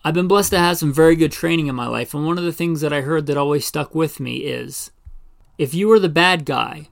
I've 0.05 0.15
been 0.15 0.29
blessed 0.29 0.51
to 0.51 0.59
have 0.59 0.77
some 0.77 0.93
very 0.93 1.17
good 1.17 1.33
training 1.33 1.69
in 1.69 1.75
my 1.75 1.87
life, 1.87 2.13
and 2.13 2.27
one 2.27 2.37
of 2.37 2.45
the 2.45 2.53
things 2.53 2.83
that 2.83 2.93
I 2.93 3.01
heard 3.01 3.27
that 3.27 3.39
always 3.39 3.65
stuck 3.65 3.95
with 3.95 4.21
me 4.21 4.39
is 4.39 4.91
if 5.59 5.75
you 5.75 5.89
were 5.89 5.99
the 5.99 6.09
bad 6.09 6.45
guy, 6.45 6.89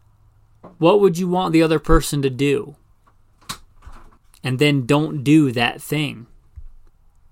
what 0.78 1.00
would 1.00 1.19
you 1.19 1.28
want 1.28 1.53
the 1.53 1.62
other 1.62 1.79
person 1.79 2.22
to 2.22 2.31
do? 2.31 2.77
And 4.44 4.59
then 4.59 4.87
don't 4.87 5.22
do 5.22 5.53
that 5.53 5.81
thing. 5.81 6.27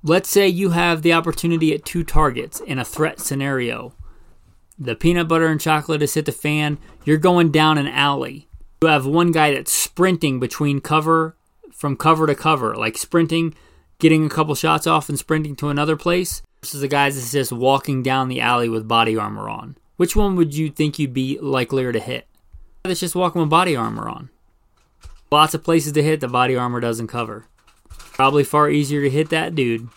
Let's 0.03 0.31
say 0.31 0.49
you 0.49 0.71
have 0.71 1.03
the 1.03 1.12
opportunity 1.12 1.75
at 1.75 1.85
two 1.85 2.05
targets 2.05 2.61
in 2.61 2.79
a 2.79 2.85
threat 2.85 3.21
scenario. 3.21 3.93
The 4.79 4.95
peanut 4.95 5.29
butter 5.29 5.47
and 5.47 5.61
chocolate 5.61 6.01
has 6.01 6.14
hit 6.14 6.25
the 6.25 6.33
fan. 6.33 6.79
You're 7.05 7.19
going 7.19 7.51
down 7.51 7.77
an 7.77 7.87
alley. 7.88 8.49
You 8.83 8.88
have 8.88 9.05
one 9.05 9.31
guy 9.31 9.53
that's 9.53 9.73
sprinting 9.73 10.40
between 10.40 10.81
cover, 10.81 11.37
from 11.71 11.97
cover 11.97 12.27
to 12.27 12.35
cover, 12.35 12.75
like 12.75 12.97
sprinting, 12.97 13.55
getting 13.99 14.25
a 14.25 14.31
couple 14.31 14.55
shots 14.55 14.87
off 14.87 15.11
and 15.11 15.19
sprinting 15.19 15.55
to 15.57 15.69
another 15.69 15.97
place, 15.97 16.43
versus 16.62 16.81
the 16.81 16.88
guy 16.88 17.11
that's 17.11 17.33
just 17.33 17.53
walking 17.53 18.03
down 18.03 18.29
the 18.29 18.40
alley 18.40 18.71
with 18.71 18.88
body 18.88 19.19
armor 19.19 19.51
on. 19.51 19.77
Which 20.01 20.17
one 20.17 20.35
would 20.37 20.55
you 20.55 20.71
think 20.71 20.99
you'd 20.99 21.13
be 21.13 21.39
likelier 21.43 21.93
to 21.93 22.01
hit? 22.01 22.27
That's 22.85 23.01
just 23.01 23.15
walking 23.15 23.43
with 23.43 23.51
body 23.51 23.77
armor 23.77 24.09
on. 24.09 24.31
Lots 25.31 25.53
of 25.53 25.63
places 25.63 25.93
to 25.93 26.03
hit 26.03 26.21
the 26.21 26.27
body 26.27 26.57
armor 26.57 26.81
doesn't 26.81 27.09
cover. 27.09 27.45
Probably 28.15 28.43
far 28.43 28.71
easier 28.71 29.03
to 29.03 29.11
hit 29.11 29.29
that 29.29 29.55
dude, 29.55 29.91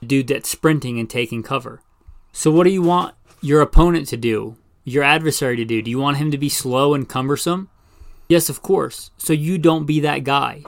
dude 0.00 0.28
that's 0.28 0.48
sprinting 0.48 1.00
and 1.00 1.10
taking 1.10 1.42
cover. 1.42 1.82
So 2.30 2.52
what 2.52 2.62
do 2.62 2.70
you 2.70 2.82
want 2.82 3.16
your 3.40 3.60
opponent 3.60 4.06
to 4.10 4.16
do? 4.16 4.56
Your 4.84 5.02
adversary 5.02 5.56
to 5.56 5.64
do? 5.64 5.82
Do 5.82 5.90
you 5.90 5.98
want 5.98 6.18
him 6.18 6.30
to 6.30 6.38
be 6.38 6.48
slow 6.48 6.94
and 6.94 7.08
cumbersome? 7.08 7.68
Yes, 8.28 8.48
of 8.48 8.62
course. 8.62 9.10
So 9.18 9.32
you 9.32 9.58
don't 9.58 9.86
be 9.86 9.98
that 9.98 10.22
guy. 10.22 10.62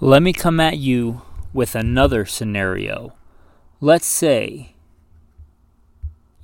Let 0.00 0.20
me 0.20 0.32
come 0.32 0.58
at 0.58 0.78
you 0.78 1.22
with 1.52 1.76
another 1.76 2.26
scenario. 2.26 3.12
Let's 3.80 4.06
say 4.06 4.74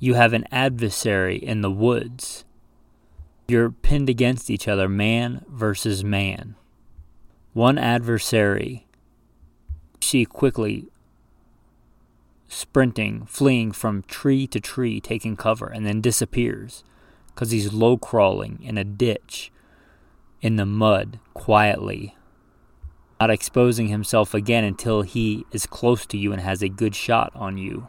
you 0.02 0.14
have 0.14 0.32
an 0.32 0.44
adversary 0.50 1.36
in 1.36 1.60
the 1.60 1.70
woods. 1.70 2.44
You're 3.46 3.70
pinned 3.70 4.08
against 4.10 4.50
each 4.50 4.66
other, 4.66 4.88
man 4.88 5.44
versus 5.48 6.02
man. 6.02 6.56
One 7.52 7.78
adversary, 7.78 8.88
see 10.00 10.24
quickly 10.24 10.88
sprinting, 12.48 13.26
fleeing 13.26 13.70
from 13.70 14.02
tree 14.08 14.48
to 14.48 14.58
tree, 14.58 15.00
taking 15.00 15.36
cover, 15.36 15.68
and 15.68 15.86
then 15.86 16.00
disappears 16.00 16.82
because 17.28 17.52
he's 17.52 17.72
low 17.72 17.96
crawling 17.96 18.58
in 18.60 18.76
a 18.76 18.82
ditch 18.82 19.52
in 20.40 20.56
the 20.56 20.66
mud 20.66 21.20
quietly, 21.32 22.16
not 23.20 23.30
exposing 23.30 23.86
himself 23.86 24.34
again 24.34 24.64
until 24.64 25.02
he 25.02 25.46
is 25.52 25.64
close 25.64 26.04
to 26.06 26.18
you 26.18 26.32
and 26.32 26.42
has 26.42 26.60
a 26.60 26.68
good 26.68 26.96
shot 26.96 27.30
on 27.36 27.56
you 27.56 27.86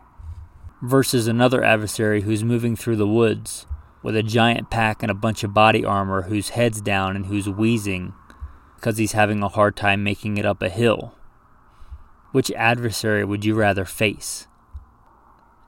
versus 0.83 1.27
another 1.27 1.63
adversary 1.63 2.21
who's 2.21 2.43
moving 2.43 2.75
through 2.75 2.97
the 2.97 3.07
woods 3.07 3.65
with 4.03 4.17
a 4.17 4.21
giant 4.21 4.69
pack 4.69 5.01
and 5.01 5.09
a 5.09 5.15
bunch 5.15 5.41
of 5.41 5.53
body 5.53 5.85
armor 5.85 6.23
whose 6.23 6.49
head's 6.49 6.81
down 6.81 7.15
and 7.15 7.27
who's 7.27 7.47
wheezing 7.47 8.13
because 8.75 8.97
he's 8.97 9.13
having 9.13 9.41
a 9.41 9.47
hard 9.47 9.77
time 9.77 10.03
making 10.03 10.37
it 10.37 10.45
up 10.45 10.61
a 10.61 10.67
hill. 10.67 11.15
Which 12.33 12.51
adversary 12.51 13.23
would 13.23 13.45
you 13.45 13.55
rather 13.55 13.85
face? 13.85 14.47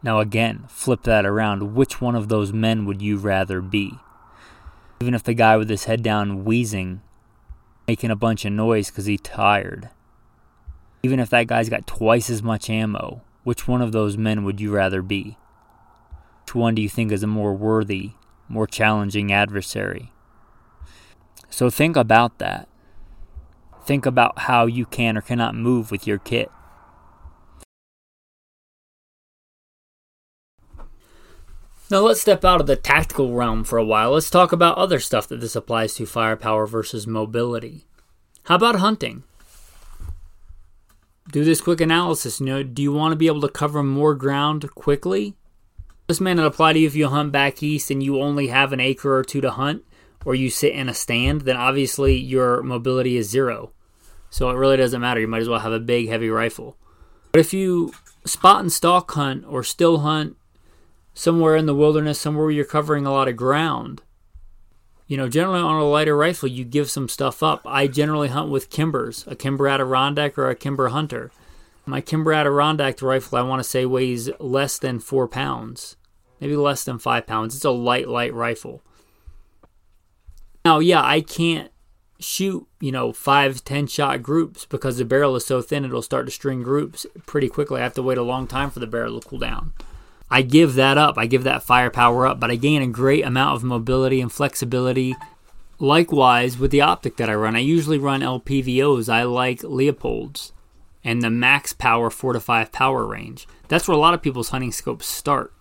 Now, 0.03 0.19
again, 0.19 0.65
flip 0.67 1.03
that 1.03 1.25
around. 1.25 1.73
Which 1.73 2.01
one 2.01 2.15
of 2.15 2.27
those 2.27 2.51
men 2.51 2.85
would 2.85 3.01
you 3.01 3.15
rather 3.15 3.61
be? 3.61 3.93
Even 4.99 5.13
if 5.13 5.23
the 5.23 5.33
guy 5.33 5.55
with 5.55 5.69
his 5.69 5.85
head 5.85 6.03
down 6.03 6.43
wheezing, 6.43 7.01
making 7.87 8.11
a 8.11 8.17
bunch 8.17 8.43
of 8.43 8.51
noise 8.51 8.89
because 8.89 9.05
he's 9.05 9.21
tired. 9.21 9.89
Even 11.03 11.21
if 11.21 11.29
that 11.29 11.47
guy's 11.47 11.69
got 11.69 11.87
twice 11.87 12.29
as 12.29 12.43
much 12.43 12.69
ammo, 12.69 13.21
which 13.45 13.67
one 13.67 13.79
of 13.79 13.91
those 13.91 14.17
men 14.17 14.43
would 14.43 14.59
you 14.59 14.73
rather 14.73 15.03
be? 15.03 15.37
Which 16.41 16.55
one 16.55 16.73
do 16.73 16.81
you 16.81 16.89
think 16.89 17.11
is 17.11 17.21
a 17.21 17.27
more 17.27 17.53
worthy, 17.53 18.13
more 18.49 18.65
challenging 18.65 19.31
adversary? 19.31 20.11
So 21.51 21.69
think 21.69 21.95
about 21.95 22.39
that. 22.39 22.67
Think 23.85 24.07
about 24.07 24.39
how 24.39 24.65
you 24.65 24.87
can 24.87 25.15
or 25.15 25.21
cannot 25.21 25.53
move 25.53 25.91
with 25.91 26.07
your 26.07 26.17
kit. 26.17 26.49
Now 31.91 31.99
let's 31.99 32.21
step 32.21 32.43
out 32.43 32.61
of 32.61 32.65
the 32.65 32.75
tactical 32.75 33.35
realm 33.35 33.63
for 33.63 33.77
a 33.77 33.85
while. 33.85 34.13
Let's 34.13 34.31
talk 34.31 34.53
about 34.53 34.79
other 34.79 34.99
stuff 34.99 35.27
that 35.27 35.39
this 35.39 35.55
applies 35.55 35.93
to 35.93 36.07
firepower 36.07 36.65
versus 36.65 37.05
mobility. 37.05 37.85
How 38.45 38.55
about 38.55 38.77
hunting? 38.77 39.23
Do 41.31 41.43
this 41.43 41.61
quick 41.61 41.81
analysis. 41.81 42.39
You 42.39 42.45
know, 42.45 42.63
do 42.63 42.81
you 42.81 42.91
want 42.91 43.11
to 43.11 43.17
be 43.17 43.27
able 43.27 43.41
to 43.41 43.49
cover 43.49 43.83
more 43.83 44.15
ground 44.15 44.69
quickly? 44.75 45.35
This 46.07 46.21
may 46.21 46.33
not 46.33 46.45
apply 46.45 46.73
to 46.73 46.79
you 46.79 46.87
if 46.87 46.95
you 46.95 47.07
hunt 47.07 47.31
back 47.31 47.63
east 47.63 47.89
and 47.89 48.03
you 48.03 48.21
only 48.21 48.47
have 48.47 48.71
an 48.71 48.79
acre 48.79 49.17
or 49.17 49.23
two 49.23 49.41
to 49.41 49.51
hunt, 49.51 49.83
or 50.23 50.35
you 50.35 50.49
sit 50.49 50.73
in 50.73 50.87
a 50.87 50.93
stand. 50.93 51.41
Then 51.41 51.57
obviously 51.57 52.15
your 52.15 52.61
mobility 52.61 53.17
is 53.17 53.29
zero, 53.29 53.71
so 54.29 54.49
it 54.49 54.55
really 54.55 54.77
doesn't 54.77 55.01
matter. 55.01 55.19
You 55.19 55.27
might 55.27 55.41
as 55.41 55.49
well 55.49 55.59
have 55.59 55.73
a 55.73 55.79
big, 55.79 56.07
heavy 56.07 56.29
rifle. 56.29 56.77
But 57.31 57.39
if 57.39 57.53
you 57.53 57.93
spot 58.25 58.61
and 58.61 58.71
stalk 58.71 59.11
hunt 59.11 59.45
or 59.47 59.63
still 59.63 59.99
hunt 59.99 60.37
somewhere 61.13 61.55
in 61.55 61.65
the 61.65 61.75
wilderness, 61.75 62.19
somewhere 62.19 62.45
where 62.45 62.51
you're 62.51 62.65
covering 62.65 63.05
a 63.05 63.11
lot 63.11 63.27
of 63.27 63.35
ground, 63.35 64.03
you 65.07 65.17
know, 65.17 65.29
generally 65.29 65.59
on 65.59 65.79
a 65.79 65.85
lighter 65.85 66.17
rifle, 66.17 66.49
you 66.49 66.63
give 66.63 66.89
some 66.89 67.07
stuff 67.07 67.43
up. 67.43 67.61
I 67.65 67.87
generally 67.87 68.29
hunt 68.29 68.49
with 68.49 68.69
Kimbers, 68.69 69.25
a 69.27 69.35
Kimber 69.35 69.67
Adirondack 69.67 70.37
or 70.37 70.49
a 70.49 70.55
Kimber 70.55 70.89
Hunter. 70.89 71.31
My 71.85 72.01
Kimber 72.01 72.33
Adirondack 72.33 73.01
rifle, 73.01 73.37
I 73.37 73.43
want 73.43 73.59
to 73.59 73.69
say, 73.69 73.85
weighs 73.85 74.29
less 74.39 74.79
than 74.79 74.99
four 74.99 75.27
pounds, 75.27 75.95
maybe 76.39 76.55
less 76.55 76.83
than 76.83 76.97
five 76.97 77.27
pounds. 77.27 77.55
It's 77.55 77.65
a 77.65 77.69
light, 77.69 78.07
light 78.07 78.33
rifle. 78.33 78.81
Now, 80.63 80.79
yeah, 80.79 81.03
I 81.03 81.21
can't 81.21 81.71
shoot, 82.19 82.67
you 82.79 82.91
know, 82.91 83.13
five, 83.13 83.63
ten 83.63 83.85
shot 83.85 84.23
groups 84.23 84.65
because 84.65 84.97
the 84.97 85.05
barrel 85.05 85.35
is 85.35 85.45
so 85.45 85.61
thin 85.61 85.85
it'll 85.85 86.01
start 86.01 86.25
to 86.25 86.31
string 86.31 86.63
groups 86.63 87.05
pretty 87.27 87.49
quickly. 87.49 87.79
I 87.79 87.83
have 87.83 87.93
to 87.93 88.01
wait 88.01 88.17
a 88.17 88.23
long 88.23 88.47
time 88.47 88.71
for 88.71 88.79
the 88.79 88.87
barrel 88.87 89.19
to 89.19 89.27
cool 89.27 89.37
down. 89.37 89.73
I 90.29 90.41
give 90.41 90.75
that 90.75 90.97
up. 90.97 91.17
I 91.17 91.27
give 91.27 91.43
that 91.43 91.63
firepower 91.63 92.25
up, 92.25 92.39
but 92.39 92.51
I 92.51 92.55
gain 92.55 92.81
a 92.81 92.87
great 92.87 93.25
amount 93.25 93.55
of 93.55 93.63
mobility 93.63 94.21
and 94.21 94.31
flexibility. 94.31 95.15
Likewise, 95.79 96.57
with 96.57 96.71
the 96.71 96.81
optic 96.81 97.17
that 97.17 97.29
I 97.29 97.35
run, 97.35 97.55
I 97.55 97.59
usually 97.59 97.99
run 97.99 98.21
LPVOs. 98.21 99.11
I 99.11 99.23
like 99.23 99.61
Leupold's 99.61 100.51
and 101.03 101.21
the 101.21 101.29
max 101.29 101.71
power 101.73 102.09
4 102.09 102.33
to 102.33 102.39
5 102.39 102.71
power 102.71 103.05
range. 103.05 103.47
That's 103.67 103.87
where 103.87 103.95
a 103.95 103.99
lot 103.99 104.15
of 104.15 104.23
people's 104.23 104.49
hunting 104.49 104.71
scopes 104.71 105.05
start. 105.05 105.53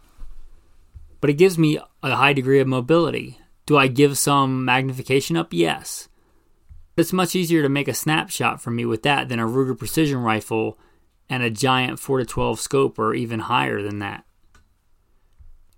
But 1.20 1.30
it 1.30 1.34
gives 1.34 1.58
me 1.58 1.78
a 2.02 2.16
high 2.16 2.32
degree 2.32 2.60
of 2.60 2.66
mobility. 2.66 3.38
Do 3.66 3.76
I 3.76 3.88
give 3.88 4.16
some 4.16 4.64
magnification 4.64 5.36
up? 5.36 5.52
Yes. 5.52 6.08
It's 6.96 7.12
much 7.12 7.34
easier 7.34 7.62
to 7.62 7.68
make 7.68 7.88
a 7.88 7.94
snapshot 7.94 8.62
for 8.62 8.70
me 8.70 8.86
with 8.86 9.02
that 9.02 9.28
than 9.28 9.38
a 9.38 9.46
Ruger 9.46 9.76
precision 9.76 10.18
rifle 10.18 10.78
and 11.28 11.42
a 11.42 11.50
giant 11.50 11.98
4 11.98 12.18
to 12.18 12.24
12 12.24 12.60
scope 12.60 12.98
or 12.98 13.14
even 13.14 13.40
higher 13.40 13.82
than 13.82 13.98
that. 13.98 14.24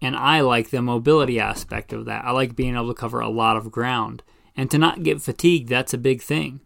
And 0.01 0.15
I 0.15 0.41
like 0.41 0.71
the 0.71 0.83
mobility 0.83 1.41
aspect 1.41 1.93
of 1.93 2.05
that. 2.05 2.25
I 2.25 2.31
like 2.31 2.57
being 2.57 2.75
able 2.75 2.89
to 2.89 3.01
cover 3.01 3.21
a 3.21 3.29
lot 3.29 3.57
of 3.57 3.71
ground. 3.71 4.23
And 4.57 4.71
to 4.71 4.79
not 4.79 5.03
get 5.03 5.23
fatigued, 5.23 5.69
that's 5.69 5.95
a 5.95 5.99
big 5.99 6.23
thing. 6.23 6.61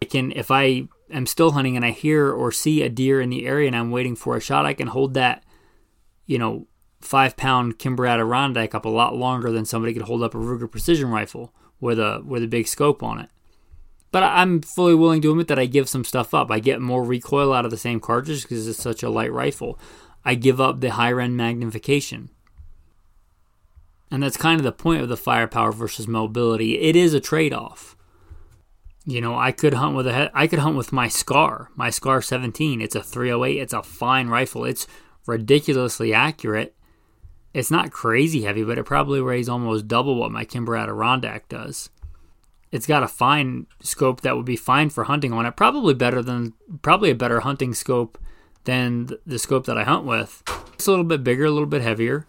I 0.00 0.06
can 0.06 0.32
if 0.32 0.50
I 0.50 0.88
am 1.10 1.26
still 1.26 1.52
hunting 1.52 1.76
and 1.76 1.84
I 1.84 1.90
hear 1.90 2.30
or 2.30 2.50
see 2.50 2.82
a 2.82 2.88
deer 2.88 3.20
in 3.20 3.30
the 3.30 3.46
area 3.46 3.66
and 3.66 3.76
I'm 3.76 3.90
waiting 3.90 4.16
for 4.16 4.36
a 4.36 4.40
shot, 4.40 4.66
I 4.66 4.74
can 4.74 4.88
hold 4.88 5.14
that, 5.14 5.44
you 6.26 6.38
know, 6.38 6.66
five 7.00 7.36
pound 7.36 7.78
Kimber 7.78 8.06
Adirondack 8.06 8.74
up 8.74 8.84
a 8.84 8.90
lot 8.90 9.14
longer 9.14 9.50
than 9.50 9.64
somebody 9.64 9.92
could 9.92 10.02
hold 10.02 10.22
up 10.22 10.34
a 10.34 10.38
Ruger 10.38 10.70
precision 10.70 11.10
rifle 11.10 11.52
with 11.80 11.98
a 11.98 12.22
with 12.24 12.42
a 12.42 12.48
big 12.48 12.66
scope 12.66 13.02
on 13.02 13.20
it. 13.20 13.28
But 14.10 14.22
I'm 14.24 14.60
fully 14.60 14.94
willing 14.94 15.22
to 15.22 15.30
admit 15.30 15.48
that 15.48 15.58
I 15.58 15.66
give 15.66 15.88
some 15.88 16.04
stuff 16.04 16.34
up. 16.34 16.50
I 16.50 16.58
get 16.58 16.80
more 16.80 17.02
recoil 17.02 17.52
out 17.52 17.64
of 17.64 17.70
the 17.70 17.78
same 17.78 17.98
cartridge 17.98 18.42
because 18.42 18.68
it's 18.68 18.82
such 18.82 19.02
a 19.02 19.08
light 19.08 19.32
rifle. 19.32 19.78
I 20.24 20.34
give 20.34 20.60
up 20.60 20.80
the 20.80 20.90
higher 20.90 21.20
end 21.20 21.36
magnification. 21.36 22.28
And 24.12 24.22
that's 24.22 24.36
kind 24.36 24.60
of 24.60 24.64
the 24.64 24.70
point 24.70 25.02
of 25.02 25.08
the 25.08 25.16
firepower 25.16 25.72
versus 25.72 26.06
mobility. 26.06 26.78
It 26.78 26.94
is 26.94 27.14
a 27.14 27.20
trade 27.20 27.52
off. 27.52 27.96
You 29.04 29.20
know, 29.20 29.36
I 29.36 29.50
could 29.50 29.74
hunt 29.74 29.96
with 29.96 30.06
a 30.06 30.30
I 30.32 30.46
could 30.46 30.60
hunt 30.60 30.76
with 30.76 30.92
my 30.92 31.08
Scar, 31.08 31.70
my 31.74 31.90
Scar 31.90 32.22
17. 32.22 32.80
It's 32.80 32.94
a 32.94 33.02
308. 33.02 33.60
It's 33.60 33.72
a 33.72 33.82
fine 33.82 34.28
rifle. 34.28 34.64
It's 34.64 34.86
ridiculously 35.26 36.14
accurate. 36.14 36.76
It's 37.52 37.70
not 37.70 37.90
crazy 37.90 38.42
heavy, 38.42 38.62
but 38.62 38.78
it 38.78 38.84
probably 38.84 39.20
weighs 39.20 39.48
almost 39.48 39.88
double 39.88 40.14
what 40.14 40.30
my 40.30 40.44
Kimber 40.44 40.76
Adirondack 40.76 41.48
does 41.48 41.90
it's 42.72 42.86
got 42.86 43.02
a 43.02 43.08
fine 43.08 43.66
scope 43.82 44.22
that 44.22 44.34
would 44.34 44.46
be 44.46 44.56
fine 44.56 44.88
for 44.88 45.04
hunting 45.04 45.32
on 45.32 45.44
it. 45.44 45.54
Probably 45.54 45.92
better 45.92 46.22
than 46.22 46.54
probably 46.80 47.10
a 47.10 47.14
better 47.14 47.40
hunting 47.40 47.74
scope 47.74 48.18
than 48.64 49.10
the 49.26 49.38
scope 49.38 49.66
that 49.66 49.76
I 49.76 49.84
hunt 49.84 50.06
with. 50.06 50.42
It's 50.72 50.86
a 50.86 50.90
little 50.90 51.04
bit 51.04 51.22
bigger, 51.22 51.44
a 51.44 51.50
little 51.50 51.66
bit 51.66 51.82
heavier. 51.82 52.26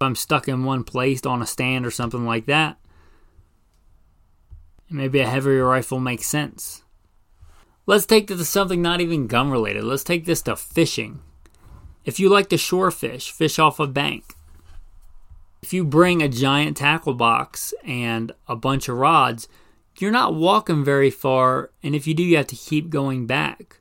I'm 0.00 0.14
stuck 0.14 0.48
in 0.48 0.64
one 0.64 0.84
place 0.84 1.24
on 1.26 1.42
a 1.42 1.46
stand 1.46 1.84
or 1.84 1.90
something 1.90 2.24
like 2.24 2.46
that, 2.46 2.78
maybe 4.88 5.20
a 5.20 5.26
heavier 5.26 5.64
rifle 5.64 6.00
makes 6.00 6.26
sense. 6.26 6.82
Let's 7.86 8.06
take 8.06 8.26
this 8.26 8.38
to 8.38 8.44
something 8.44 8.82
not 8.82 9.00
even 9.00 9.26
gun 9.26 9.50
related. 9.50 9.84
Let's 9.84 10.04
take 10.04 10.24
this 10.24 10.42
to 10.42 10.56
fishing. 10.56 11.20
If 12.04 12.18
you 12.20 12.28
like 12.28 12.48
to 12.50 12.58
shore 12.58 12.90
fish, 12.90 13.30
fish 13.30 13.58
off 13.58 13.80
a 13.80 13.86
bank. 13.86 14.34
If 15.62 15.72
you 15.72 15.84
bring 15.84 16.22
a 16.22 16.28
giant 16.28 16.78
tackle 16.78 17.14
box 17.14 17.74
and 17.84 18.32
a 18.48 18.56
bunch 18.56 18.88
of 18.88 18.96
rods, 18.96 19.48
you're 19.98 20.10
not 20.10 20.34
walking 20.34 20.84
very 20.84 21.10
far, 21.10 21.70
and 21.82 21.94
if 21.94 22.06
you 22.06 22.14
do, 22.14 22.22
you 22.22 22.38
have 22.38 22.46
to 22.46 22.56
keep 22.56 22.88
going 22.88 23.26
back 23.26 23.80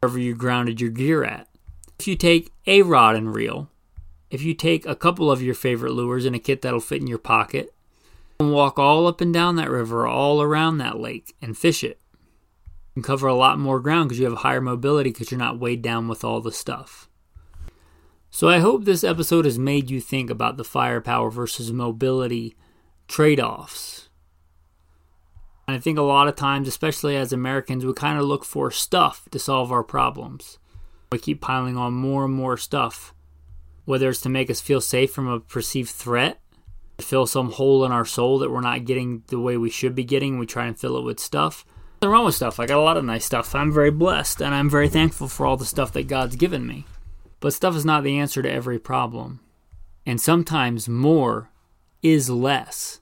wherever 0.00 0.18
you 0.18 0.34
grounded 0.34 0.80
your 0.80 0.90
gear 0.90 1.24
at. 1.24 1.48
If 1.98 2.06
you 2.06 2.14
take 2.14 2.52
a 2.66 2.82
rod 2.82 3.16
and 3.16 3.34
reel, 3.34 3.68
if 4.30 4.42
you 4.42 4.54
take 4.54 4.86
a 4.86 4.96
couple 4.96 5.30
of 5.30 5.42
your 5.42 5.54
favorite 5.54 5.92
lures 5.92 6.24
in 6.24 6.34
a 6.34 6.38
kit 6.38 6.62
that'll 6.62 6.80
fit 6.80 7.00
in 7.00 7.06
your 7.06 7.18
pocket, 7.18 7.74
and 8.40 8.52
walk 8.52 8.78
all 8.78 9.06
up 9.06 9.20
and 9.20 9.34
down 9.34 9.56
that 9.56 9.70
river, 9.70 10.06
all 10.06 10.40
around 10.40 10.78
that 10.78 10.98
lake, 10.98 11.34
and 11.42 11.56
fish 11.58 11.82
it. 11.82 12.00
You 12.94 13.02
can 13.02 13.02
cover 13.02 13.26
a 13.26 13.34
lot 13.34 13.58
more 13.58 13.80
ground 13.80 14.08
because 14.08 14.18
you 14.18 14.26
have 14.26 14.38
higher 14.38 14.60
mobility 14.60 15.10
because 15.10 15.30
you're 15.30 15.38
not 15.38 15.58
weighed 15.58 15.82
down 15.82 16.08
with 16.08 16.24
all 16.24 16.40
the 16.40 16.52
stuff. 16.52 17.08
So 18.30 18.48
I 18.48 18.58
hope 18.58 18.84
this 18.84 19.04
episode 19.04 19.44
has 19.44 19.58
made 19.58 19.90
you 19.90 20.00
think 20.00 20.30
about 20.30 20.56
the 20.56 20.64
firepower 20.64 21.30
versus 21.30 21.72
mobility 21.72 22.56
trade 23.08 23.40
offs 23.40 24.08
and 25.68 25.76
I 25.76 25.80
think 25.80 25.98
a 25.98 26.02
lot 26.02 26.28
of 26.28 26.34
times, 26.34 26.66
especially 26.66 27.14
as 27.14 27.30
Americans, 27.30 27.84
we 27.84 27.92
kind 27.92 28.18
of 28.18 28.24
look 28.24 28.42
for 28.42 28.70
stuff 28.70 29.28
to 29.30 29.38
solve 29.38 29.70
our 29.70 29.84
problems. 29.84 30.56
We 31.12 31.18
keep 31.18 31.42
piling 31.42 31.76
on 31.76 31.92
more 31.92 32.24
and 32.24 32.32
more 32.32 32.56
stuff, 32.56 33.12
whether 33.88 34.10
it's 34.10 34.20
to 34.20 34.28
make 34.28 34.50
us 34.50 34.60
feel 34.60 34.82
safe 34.82 35.10
from 35.10 35.26
a 35.26 35.40
perceived 35.40 35.88
threat, 35.88 36.38
to 36.98 37.04
fill 37.06 37.26
some 37.26 37.52
hole 37.52 37.86
in 37.86 37.90
our 37.90 38.04
soul 38.04 38.38
that 38.38 38.50
we're 38.50 38.60
not 38.60 38.84
getting 38.84 39.22
the 39.28 39.40
way 39.40 39.56
we 39.56 39.70
should 39.70 39.94
be 39.94 40.04
getting. 40.04 40.38
We 40.38 40.44
try 40.44 40.66
and 40.66 40.78
fill 40.78 40.98
it 40.98 41.04
with 41.04 41.18
stuff. 41.18 41.64
Nothing 42.02 42.12
wrong 42.12 42.26
with 42.26 42.34
stuff. 42.34 42.60
I 42.60 42.66
got 42.66 42.76
a 42.76 42.82
lot 42.82 42.98
of 42.98 43.04
nice 43.06 43.24
stuff. 43.24 43.54
I'm 43.54 43.72
very 43.72 43.90
blessed, 43.90 44.42
and 44.42 44.54
I'm 44.54 44.68
very 44.68 44.90
thankful 44.90 45.26
for 45.26 45.46
all 45.46 45.56
the 45.56 45.64
stuff 45.64 45.90
that 45.94 46.06
God's 46.06 46.36
given 46.36 46.66
me. 46.66 46.84
But 47.40 47.54
stuff 47.54 47.74
is 47.74 47.86
not 47.86 48.04
the 48.04 48.18
answer 48.18 48.42
to 48.42 48.52
every 48.52 48.78
problem. 48.78 49.40
And 50.04 50.20
sometimes 50.20 50.86
more 50.86 51.48
is 52.02 52.28
less. 52.28 53.00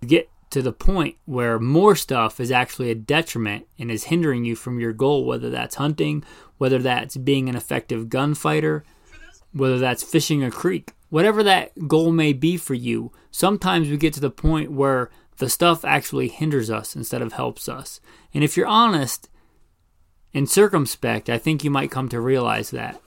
You 0.00 0.08
get 0.08 0.28
to 0.50 0.60
the 0.60 0.72
point 0.72 1.18
where 1.24 1.60
more 1.60 1.94
stuff 1.94 2.40
is 2.40 2.50
actually 2.50 2.90
a 2.90 2.96
detriment 2.96 3.68
and 3.78 3.92
is 3.92 4.04
hindering 4.04 4.44
you 4.44 4.56
from 4.56 4.80
your 4.80 4.92
goal, 4.92 5.24
whether 5.24 5.50
that's 5.50 5.76
hunting, 5.76 6.24
whether 6.58 6.80
that's 6.80 7.16
being 7.16 7.48
an 7.48 7.54
effective 7.54 8.08
gunfighter, 8.08 8.82
whether 9.52 9.78
that's 9.78 10.02
fishing 10.02 10.42
a 10.42 10.50
creek, 10.50 10.92
whatever 11.08 11.42
that 11.42 11.88
goal 11.88 12.12
may 12.12 12.32
be 12.32 12.56
for 12.56 12.74
you. 12.74 13.12
Sometimes 13.30 13.88
we 13.88 13.96
get 13.96 14.14
to 14.14 14.20
the 14.20 14.30
point 14.30 14.72
where 14.72 15.10
the 15.38 15.48
stuff 15.48 15.84
actually 15.84 16.28
hinders 16.28 16.70
us 16.70 16.94
instead 16.94 17.22
of 17.22 17.32
helps 17.32 17.68
us. 17.68 18.00
And 18.32 18.44
if 18.44 18.56
you're 18.56 18.66
honest 18.66 19.28
and 20.32 20.48
circumspect, 20.48 21.28
I 21.28 21.38
think 21.38 21.64
you 21.64 21.70
might 21.70 21.90
come 21.90 22.08
to 22.10 22.20
realize 22.20 22.70
that. 22.70 23.00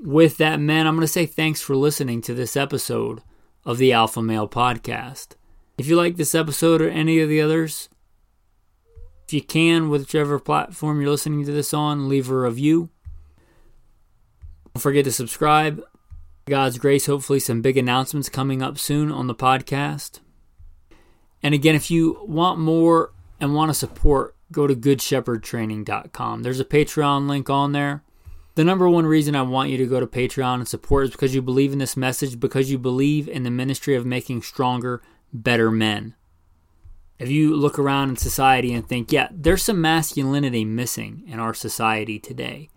With 0.00 0.38
that, 0.38 0.60
man, 0.60 0.86
I'm 0.86 0.96
going 0.96 1.06
to 1.06 1.12
say 1.12 1.26
thanks 1.26 1.60
for 1.62 1.76
listening 1.76 2.20
to 2.22 2.34
this 2.34 2.56
episode 2.56 3.22
of 3.64 3.78
the 3.78 3.92
Alpha 3.92 4.20
Male 4.20 4.48
Podcast. 4.48 5.36
If 5.78 5.86
you 5.86 5.96
like 5.96 6.16
this 6.16 6.34
episode 6.34 6.82
or 6.82 6.88
any 6.88 7.20
of 7.20 7.28
the 7.28 7.40
others, 7.40 7.88
if 9.26 9.32
you 9.32 9.42
can, 9.42 9.88
whichever 9.88 10.38
platform 10.38 11.00
you're 11.00 11.10
listening 11.10 11.44
to 11.46 11.52
this 11.52 11.72
on, 11.72 12.08
leave 12.08 12.30
a 12.30 12.36
review. 12.36 12.90
Don't 14.74 14.82
forget 14.82 15.04
to 15.04 15.12
subscribe. 15.12 15.82
God's 16.46 16.78
grace, 16.78 17.06
hopefully, 17.06 17.38
some 17.38 17.62
big 17.62 17.76
announcements 17.76 18.28
coming 18.28 18.60
up 18.60 18.76
soon 18.76 19.12
on 19.12 19.28
the 19.28 19.34
podcast. 19.34 20.18
And 21.44 21.54
again, 21.54 21.76
if 21.76 21.90
you 21.90 22.18
want 22.26 22.58
more 22.58 23.12
and 23.38 23.54
want 23.54 23.70
to 23.70 23.74
support, 23.74 24.34
go 24.50 24.66
to 24.66 24.74
goodshepherdtraining.com. 24.74 26.42
There's 26.42 26.60
a 26.60 26.64
Patreon 26.64 27.28
link 27.28 27.48
on 27.48 27.72
there. 27.72 28.02
The 28.56 28.64
number 28.64 28.88
one 28.88 29.06
reason 29.06 29.36
I 29.36 29.42
want 29.42 29.70
you 29.70 29.78
to 29.78 29.86
go 29.86 30.00
to 30.00 30.06
Patreon 30.06 30.54
and 30.54 30.68
support 30.68 31.04
is 31.04 31.10
because 31.10 31.34
you 31.34 31.42
believe 31.42 31.72
in 31.72 31.78
this 31.78 31.96
message, 31.96 32.40
because 32.40 32.70
you 32.70 32.78
believe 32.78 33.28
in 33.28 33.42
the 33.44 33.50
ministry 33.50 33.94
of 33.94 34.04
making 34.04 34.42
stronger 34.42 35.02
better 35.32 35.70
men. 35.70 36.14
If 37.18 37.30
you 37.30 37.54
look 37.54 37.78
around 37.78 38.10
in 38.10 38.16
society 38.16 38.74
and 38.74 38.88
think, 38.88 39.12
yeah, 39.12 39.28
there's 39.30 39.62
some 39.62 39.80
masculinity 39.80 40.64
missing 40.64 41.22
in 41.26 41.38
our 41.38 41.54
society 41.54 42.18
today, 42.18 42.70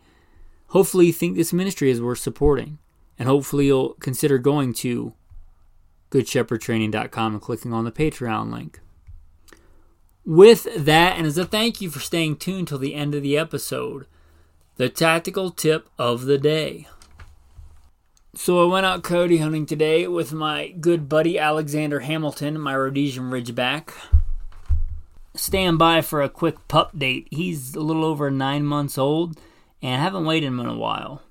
hopefully 0.68 1.08
you 1.08 1.14
think 1.14 1.36
this 1.36 1.54
ministry 1.54 1.90
is 1.90 2.02
worth 2.02 2.20
supporting. 2.20 2.80
And 3.20 3.28
hopefully 3.28 3.66
you'll 3.66 3.94
consider 3.96 4.38
going 4.38 4.74
to 4.76 5.14
goodshepherdtraining.com 6.12 7.34
and 7.34 7.42
clicking 7.42 7.74
on 7.74 7.84
the 7.84 7.92
Patreon 7.92 8.52
link. 8.52 8.80
With 10.24 10.68
that, 10.76 11.18
and 11.18 11.26
as 11.26 11.38
a 11.38 11.46
thank 11.46 11.82
you 11.82 11.90
for 11.90 12.00
staying 12.00 12.38
tuned 12.38 12.68
till 12.68 12.78
the 12.78 12.96
end 12.96 13.16
of 13.16 13.24
the 13.24 13.38
episode, 13.38 14.06
the 14.76 14.90
tactical 14.90 15.52
tip 15.52 15.90
of 15.98 16.26
the 16.26 16.38
day. 16.38 16.88
So 18.36 18.62
I 18.62 18.72
went 18.72 18.86
out 18.86 19.04
coyote 19.04 19.38
hunting 19.38 19.66
today 19.66 20.08
with 20.08 20.32
my 20.32 20.68
good 20.68 21.10
buddy 21.10 21.40
Alexander 21.40 22.02
Hamilton, 22.02 22.60
my 22.60 22.76
Rhodesian 22.76 23.32
Ridgeback. 23.32 23.94
Stand 25.34 25.80
by 25.80 26.02
for 26.02 26.22
a 26.22 26.30
quick 26.30 26.68
pup 26.68 26.98
date. 26.98 27.28
He's 27.32 27.74
a 27.74 27.80
little 27.80 28.06
over 28.06 28.30
nine 28.30 28.64
months 28.64 28.98
old, 28.98 29.40
and 29.82 30.02
I 30.02 30.04
haven't 30.04 30.26
weighed 30.26 30.44
him 30.44 30.60
in 30.60 30.66
a 30.66 30.78
while. 30.78 31.22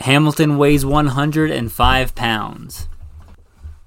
Hamilton 0.00 0.58
weighs 0.58 0.84
105 0.84 2.14
pounds. 2.14 2.88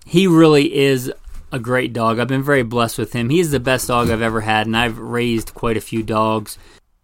He 0.06 0.28
really 0.28 0.76
is 0.76 1.12
a 1.52 1.60
great 1.60 1.94
dog. 1.94 2.20
I've 2.20 2.28
been 2.28 2.44
very 2.44 2.64
blessed 2.64 2.98
with 2.98 3.14
him. 3.14 3.30
He's 3.30 3.52
the 3.52 3.60
best 3.60 3.88
dog 3.88 4.10
I've 4.10 4.22
ever 4.22 4.42
had, 4.42 4.68
and 4.68 4.76
I've 4.76 4.98
raised 4.98 5.54
quite 5.54 5.78
a 5.78 5.82
few 5.82 6.04
dogs. 6.04 6.58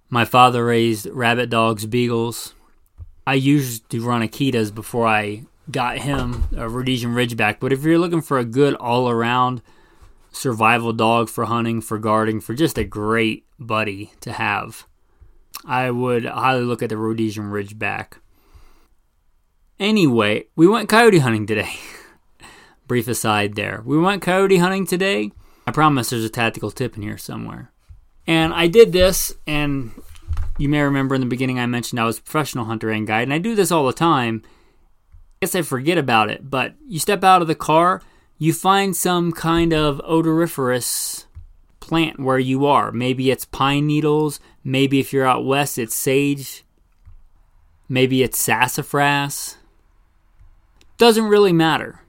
My 0.10 0.26
father 0.26 0.66
raised 0.66 1.08
rabbit 1.08 1.50
dogs, 1.50 1.86
beagles. 1.86 2.54
I 3.26 3.34
used 3.34 3.90
to 3.90 4.02
run 4.02 4.22
Akitas 4.22 4.74
before 4.74 5.06
I 5.06 5.44
got 5.70 5.98
him 5.98 6.46
a 6.56 6.70
Rhodesian 6.70 7.14
Ridgeback. 7.14 7.58
But 7.60 7.74
if 7.74 7.84
you're 7.84 8.00
looking 8.00 8.22
for 8.22 8.40
a 8.40 8.46
good 8.46 8.74
all 8.76 9.10
around 9.10 9.62
survival 10.32 10.94
dog 10.94 11.30
for 11.30 11.46
hunting, 11.46 11.82
for 11.82 11.98
guarding, 11.98 12.40
for 12.40 12.54
just 12.54 12.78
a 12.78 12.86
great 12.86 13.46
buddy 13.60 14.14
to 14.22 14.32
have, 14.32 14.87
I 15.66 15.92
would 15.92 16.26
highly 16.26 16.64
look 16.64 16.82
at 16.82 16.90
the 16.90 16.98
Rhodesian 16.98 17.52
Ridgeback. 17.52 18.14
Anyway, 19.80 20.46
we 20.56 20.68
went 20.68 20.90
coyote 20.90 21.20
hunting 21.20 21.46
today. 21.46 21.74
Brief 22.88 23.08
aside 23.08 23.56
there. 23.56 23.82
We 23.86 23.98
went 23.98 24.22
coyote 24.22 24.58
hunting 24.58 24.88
today. 24.88 25.32
I 25.68 25.72
promise 25.72 26.10
there's 26.10 26.24
a 26.24 26.30
tactical 26.30 26.72
tip 26.72 26.96
in 26.96 27.04
here 27.04 27.18
somewhere. 27.18 27.72
And 28.26 28.54
I 28.54 28.68
did 28.68 28.92
this, 28.92 29.34
and 29.46 29.92
you 30.58 30.70
may 30.70 30.82
remember 30.82 31.16
in 31.16 31.22
the 31.22 31.28
beginning 31.28 31.60
I 31.60 31.66
mentioned 31.66 32.00
I 32.00 32.06
was 32.06 32.18
a 32.18 32.22
professional 32.22 32.66
hunter 32.66 32.90
and 32.90 33.06
guide, 33.06 33.24
and 33.24 33.34
I 33.34 33.38
do 33.38 33.56
this 33.56 33.72
all 33.72 33.86
the 33.86 33.94
time. 33.94 34.44
I 34.46 35.46
guess 35.46 35.56
I 35.56 35.62
forget 35.62 35.98
about 35.98 36.32
it, 36.32 36.50
but 36.50 36.76
you 36.88 37.00
step 37.00 37.24
out 37.24 37.42
of 37.42 37.48
the 37.48 37.56
car, 37.56 38.02
you 38.38 38.54
find 38.54 38.96
some 38.96 39.32
kind 39.32 39.74
of 39.74 40.00
odoriferous 40.02 41.28
plant 41.80 42.20
where 42.20 42.40
you 42.40 42.66
are. 42.66 42.92
Maybe 42.92 43.30
it's 43.32 43.46
pine 43.46 43.88
needles, 43.88 44.40
maybe 44.68 45.00
if 45.00 45.14
you're 45.14 45.26
out 45.26 45.46
west, 45.46 45.78
it's 45.78 45.96
sage, 45.96 46.66
maybe 47.88 48.22
it's 48.22 48.38
sassafras. 48.38 49.56
Doesn't 50.98 51.30
really 51.30 51.54
matter. 51.54 52.02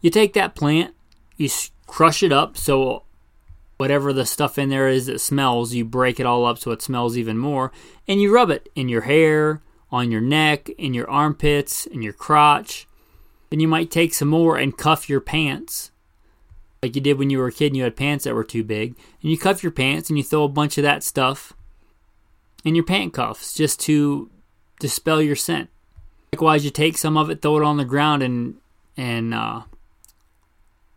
You 0.00 0.10
take 0.10 0.32
that 0.32 0.56
plant, 0.56 0.92
you 1.36 1.48
crush 1.86 2.24
it 2.24 2.32
up 2.32 2.56
so 2.56 3.04
whatever 3.76 4.12
the 4.12 4.26
stuff 4.26 4.58
in 4.58 4.70
there 4.70 4.88
is 4.88 5.06
that 5.06 5.20
smells, 5.20 5.72
you 5.72 5.84
break 5.84 6.18
it 6.18 6.26
all 6.26 6.44
up 6.44 6.58
so 6.58 6.72
it 6.72 6.82
smells 6.82 7.16
even 7.16 7.38
more, 7.38 7.70
and 8.08 8.20
you 8.20 8.34
rub 8.34 8.50
it 8.50 8.68
in 8.74 8.88
your 8.88 9.02
hair, 9.02 9.62
on 9.92 10.10
your 10.10 10.20
neck, 10.20 10.68
in 10.70 10.94
your 10.94 11.08
armpits, 11.08 11.86
in 11.86 12.02
your 12.02 12.12
crotch. 12.12 12.88
Then 13.50 13.60
you 13.60 13.68
might 13.68 13.90
take 13.90 14.14
some 14.14 14.28
more 14.28 14.56
and 14.56 14.76
cuff 14.76 15.08
your 15.08 15.20
pants. 15.20 15.89
Like 16.82 16.94
you 16.94 17.02
did 17.02 17.18
when 17.18 17.30
you 17.30 17.38
were 17.38 17.48
a 17.48 17.52
kid 17.52 17.68
and 17.68 17.76
you 17.76 17.84
had 17.84 17.96
pants 17.96 18.24
that 18.24 18.34
were 18.34 18.44
too 18.44 18.64
big. 18.64 18.96
And 19.22 19.30
you 19.30 19.38
cuff 19.38 19.62
your 19.62 19.72
pants 19.72 20.08
and 20.08 20.16
you 20.16 20.24
throw 20.24 20.44
a 20.44 20.48
bunch 20.48 20.78
of 20.78 20.84
that 20.84 21.02
stuff 21.02 21.52
in 22.64 22.74
your 22.74 22.84
pant 22.84 23.12
cuffs 23.12 23.54
just 23.54 23.80
to 23.80 24.30
dispel 24.78 25.20
your 25.20 25.36
scent. 25.36 25.68
Likewise, 26.32 26.64
you 26.64 26.70
take 26.70 26.96
some 26.96 27.16
of 27.16 27.28
it, 27.28 27.42
throw 27.42 27.58
it 27.58 27.64
on 27.64 27.76
the 27.76 27.84
ground, 27.84 28.22
and 28.22 28.56
and 28.96 29.34
uh, 29.34 29.62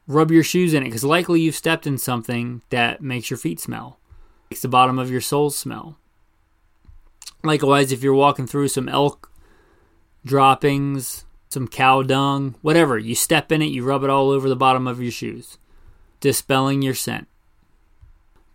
rub 0.08 0.32
your 0.32 0.43
shoes 0.43 0.74
in 0.74 0.84
it 0.84 0.88
because 0.88 1.04
likely 1.04 1.41
you've 1.41 1.56
stepped 1.56 1.88
in 1.88 1.98
something 1.98 2.62
that 2.69 3.02
makes 3.02 3.30
your 3.30 3.38
feet 3.38 3.60
smell, 3.60 4.00
makes 4.50 4.62
the 4.62 4.67
bottom 4.67 5.00
of 5.00 5.10
your 5.12 5.22
soles 5.22 5.58
smell. 5.58 5.98
Likewise, 7.43 7.91
if 7.91 8.04
you're 8.04 8.13
walking 8.13 8.48
through 8.48 8.69
some 8.69 8.88
elk 8.88 9.32
droppings, 10.26 11.26
some 11.50 11.67
cow 11.67 12.04
dung, 12.04 12.56
whatever, 12.62 12.98
you 12.98 13.15
step 13.15 13.52
in 13.52 13.62
it, 13.62 13.65
you 13.65 13.84
rub 13.84 14.04
it 14.04 14.10
all 14.10 14.30
over 14.30 14.48
the 14.48 14.56
bottom 14.56 14.88
of 14.88 15.02
your 15.02 15.12
shoes, 15.12 15.58
dispelling 16.24 16.82
your 16.82 16.94
scent. 16.94 17.28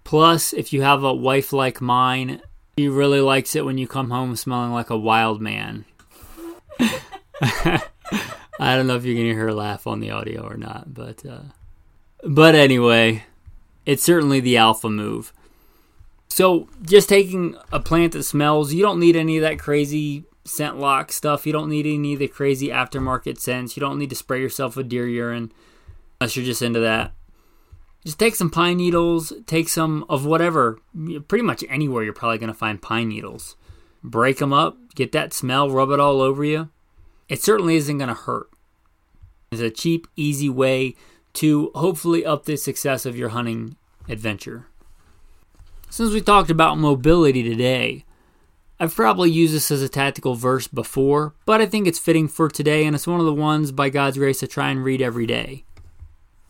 Plus, 0.02 0.54
if 0.54 0.72
you 0.72 0.80
have 0.80 1.04
a 1.04 1.12
wife 1.12 1.52
like 1.52 1.82
mine, 1.82 2.40
she 2.78 2.88
really 2.88 3.20
likes 3.20 3.54
it 3.54 3.66
when 3.66 3.76
you 3.76 3.86
come 3.86 4.08
home 4.08 4.36
smelling 4.36 4.72
like 4.72 4.88
a 4.88 4.96
wild 4.96 5.42
man. 5.42 5.84
I 7.42 7.82
don't 8.58 8.86
know 8.86 8.96
if 8.96 9.04
you 9.04 9.14
can 9.14 9.24
hear 9.24 9.36
her 9.36 9.52
laugh 9.52 9.86
on 9.86 10.00
the 10.00 10.10
audio 10.10 10.48
or 10.48 10.56
not, 10.56 10.94
but 10.94 11.26
uh, 11.26 11.42
but 12.24 12.54
anyway, 12.54 13.24
it's 13.84 14.02
certainly 14.02 14.40
the 14.40 14.56
alpha 14.56 14.88
move. 14.88 15.34
So 16.30 16.70
just 16.80 17.10
taking 17.10 17.54
a 17.70 17.80
plant 17.80 18.14
that 18.14 18.22
smells, 18.22 18.72
you 18.72 18.80
don't 18.80 18.98
need 18.98 19.14
any 19.14 19.36
of 19.36 19.42
that 19.42 19.58
crazy 19.58 20.24
scent 20.46 20.78
lock 20.78 21.12
stuff. 21.12 21.46
You 21.46 21.52
don't 21.52 21.68
need 21.68 21.86
any 21.86 22.14
of 22.14 22.20
the 22.20 22.28
crazy 22.28 22.68
aftermarket 22.68 23.38
scents. 23.38 23.76
You 23.76 23.82
don't 23.82 23.98
need 23.98 24.08
to 24.08 24.16
spray 24.16 24.40
yourself 24.40 24.74
with 24.74 24.88
deer 24.88 25.06
urine 25.06 25.52
unless 26.18 26.34
you're 26.34 26.46
just 26.46 26.62
into 26.62 26.80
that. 26.80 27.12
Just 28.04 28.18
take 28.18 28.34
some 28.34 28.50
pine 28.50 28.76
needles, 28.76 29.32
take 29.46 29.68
some 29.68 30.04
of 30.08 30.24
whatever, 30.24 30.78
pretty 31.28 31.42
much 31.42 31.64
anywhere 31.68 32.04
you're 32.04 32.12
probably 32.12 32.38
going 32.38 32.52
to 32.52 32.54
find 32.54 32.80
pine 32.80 33.08
needles. 33.08 33.56
Break 34.02 34.38
them 34.38 34.52
up, 34.52 34.76
get 34.94 35.12
that 35.12 35.32
smell, 35.32 35.70
rub 35.70 35.90
it 35.90 36.00
all 36.00 36.20
over 36.20 36.44
you 36.44 36.70
it 37.28 37.42
certainly 37.42 37.76
isn't 37.76 37.98
going 37.98 38.08
to 38.08 38.14
hurt. 38.14 38.50
It's 39.52 39.60
a 39.60 39.70
cheap, 39.70 40.06
easy 40.16 40.48
way 40.48 40.94
to 41.34 41.70
hopefully 41.74 42.24
up 42.24 42.44
the 42.44 42.56
success 42.56 43.06
of 43.06 43.16
your 43.16 43.30
hunting 43.30 43.76
adventure. 44.08 44.66
Since 45.90 46.12
we 46.12 46.20
talked 46.20 46.50
about 46.50 46.78
mobility 46.78 47.42
today, 47.42 48.04
I've 48.80 48.94
probably 48.94 49.30
used 49.30 49.54
this 49.54 49.70
as 49.70 49.82
a 49.82 49.88
tactical 49.88 50.34
verse 50.34 50.68
before, 50.68 51.34
but 51.44 51.60
I 51.60 51.66
think 51.66 51.86
it's 51.86 51.98
fitting 51.98 52.28
for 52.28 52.48
today, 52.48 52.84
and 52.84 52.94
it's 52.94 53.06
one 53.06 53.20
of 53.20 53.26
the 53.26 53.34
ones 53.34 53.72
by 53.72 53.90
God's 53.90 54.18
grace 54.18 54.40
to 54.40 54.46
try 54.46 54.70
and 54.70 54.84
read 54.84 55.02
every 55.02 55.26
day. 55.26 55.64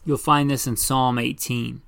You'll 0.08 0.16
find 0.16 0.48
this 0.48 0.66
in 0.66 0.78
Psalm 0.78 1.18
18. 1.18 1.82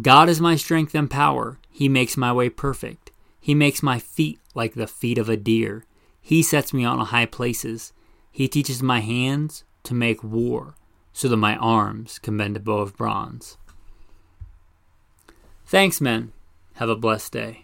God 0.00 0.28
is 0.28 0.40
my 0.40 0.54
strength 0.54 0.94
and 0.94 1.10
power. 1.10 1.58
He 1.68 1.88
makes 1.88 2.16
my 2.16 2.32
way 2.32 2.48
perfect. 2.48 3.10
He 3.40 3.56
makes 3.56 3.82
my 3.82 3.98
feet 3.98 4.38
like 4.54 4.74
the 4.74 4.86
feet 4.86 5.18
of 5.18 5.28
a 5.28 5.36
deer. 5.36 5.84
He 6.20 6.44
sets 6.44 6.72
me 6.72 6.84
on 6.84 7.00
high 7.00 7.26
places. 7.26 7.92
He 8.30 8.46
teaches 8.46 8.84
my 8.84 9.00
hands 9.00 9.64
to 9.82 9.94
make 9.94 10.22
war, 10.22 10.76
so 11.12 11.26
that 11.26 11.36
my 11.36 11.56
arms 11.56 12.20
can 12.20 12.36
bend 12.36 12.56
a 12.56 12.60
bow 12.60 12.78
of 12.78 12.96
bronze. 12.96 13.56
Thanks, 15.66 16.00
men. 16.00 16.30
Have 16.74 16.88
a 16.88 16.94
blessed 16.94 17.32
day. 17.32 17.63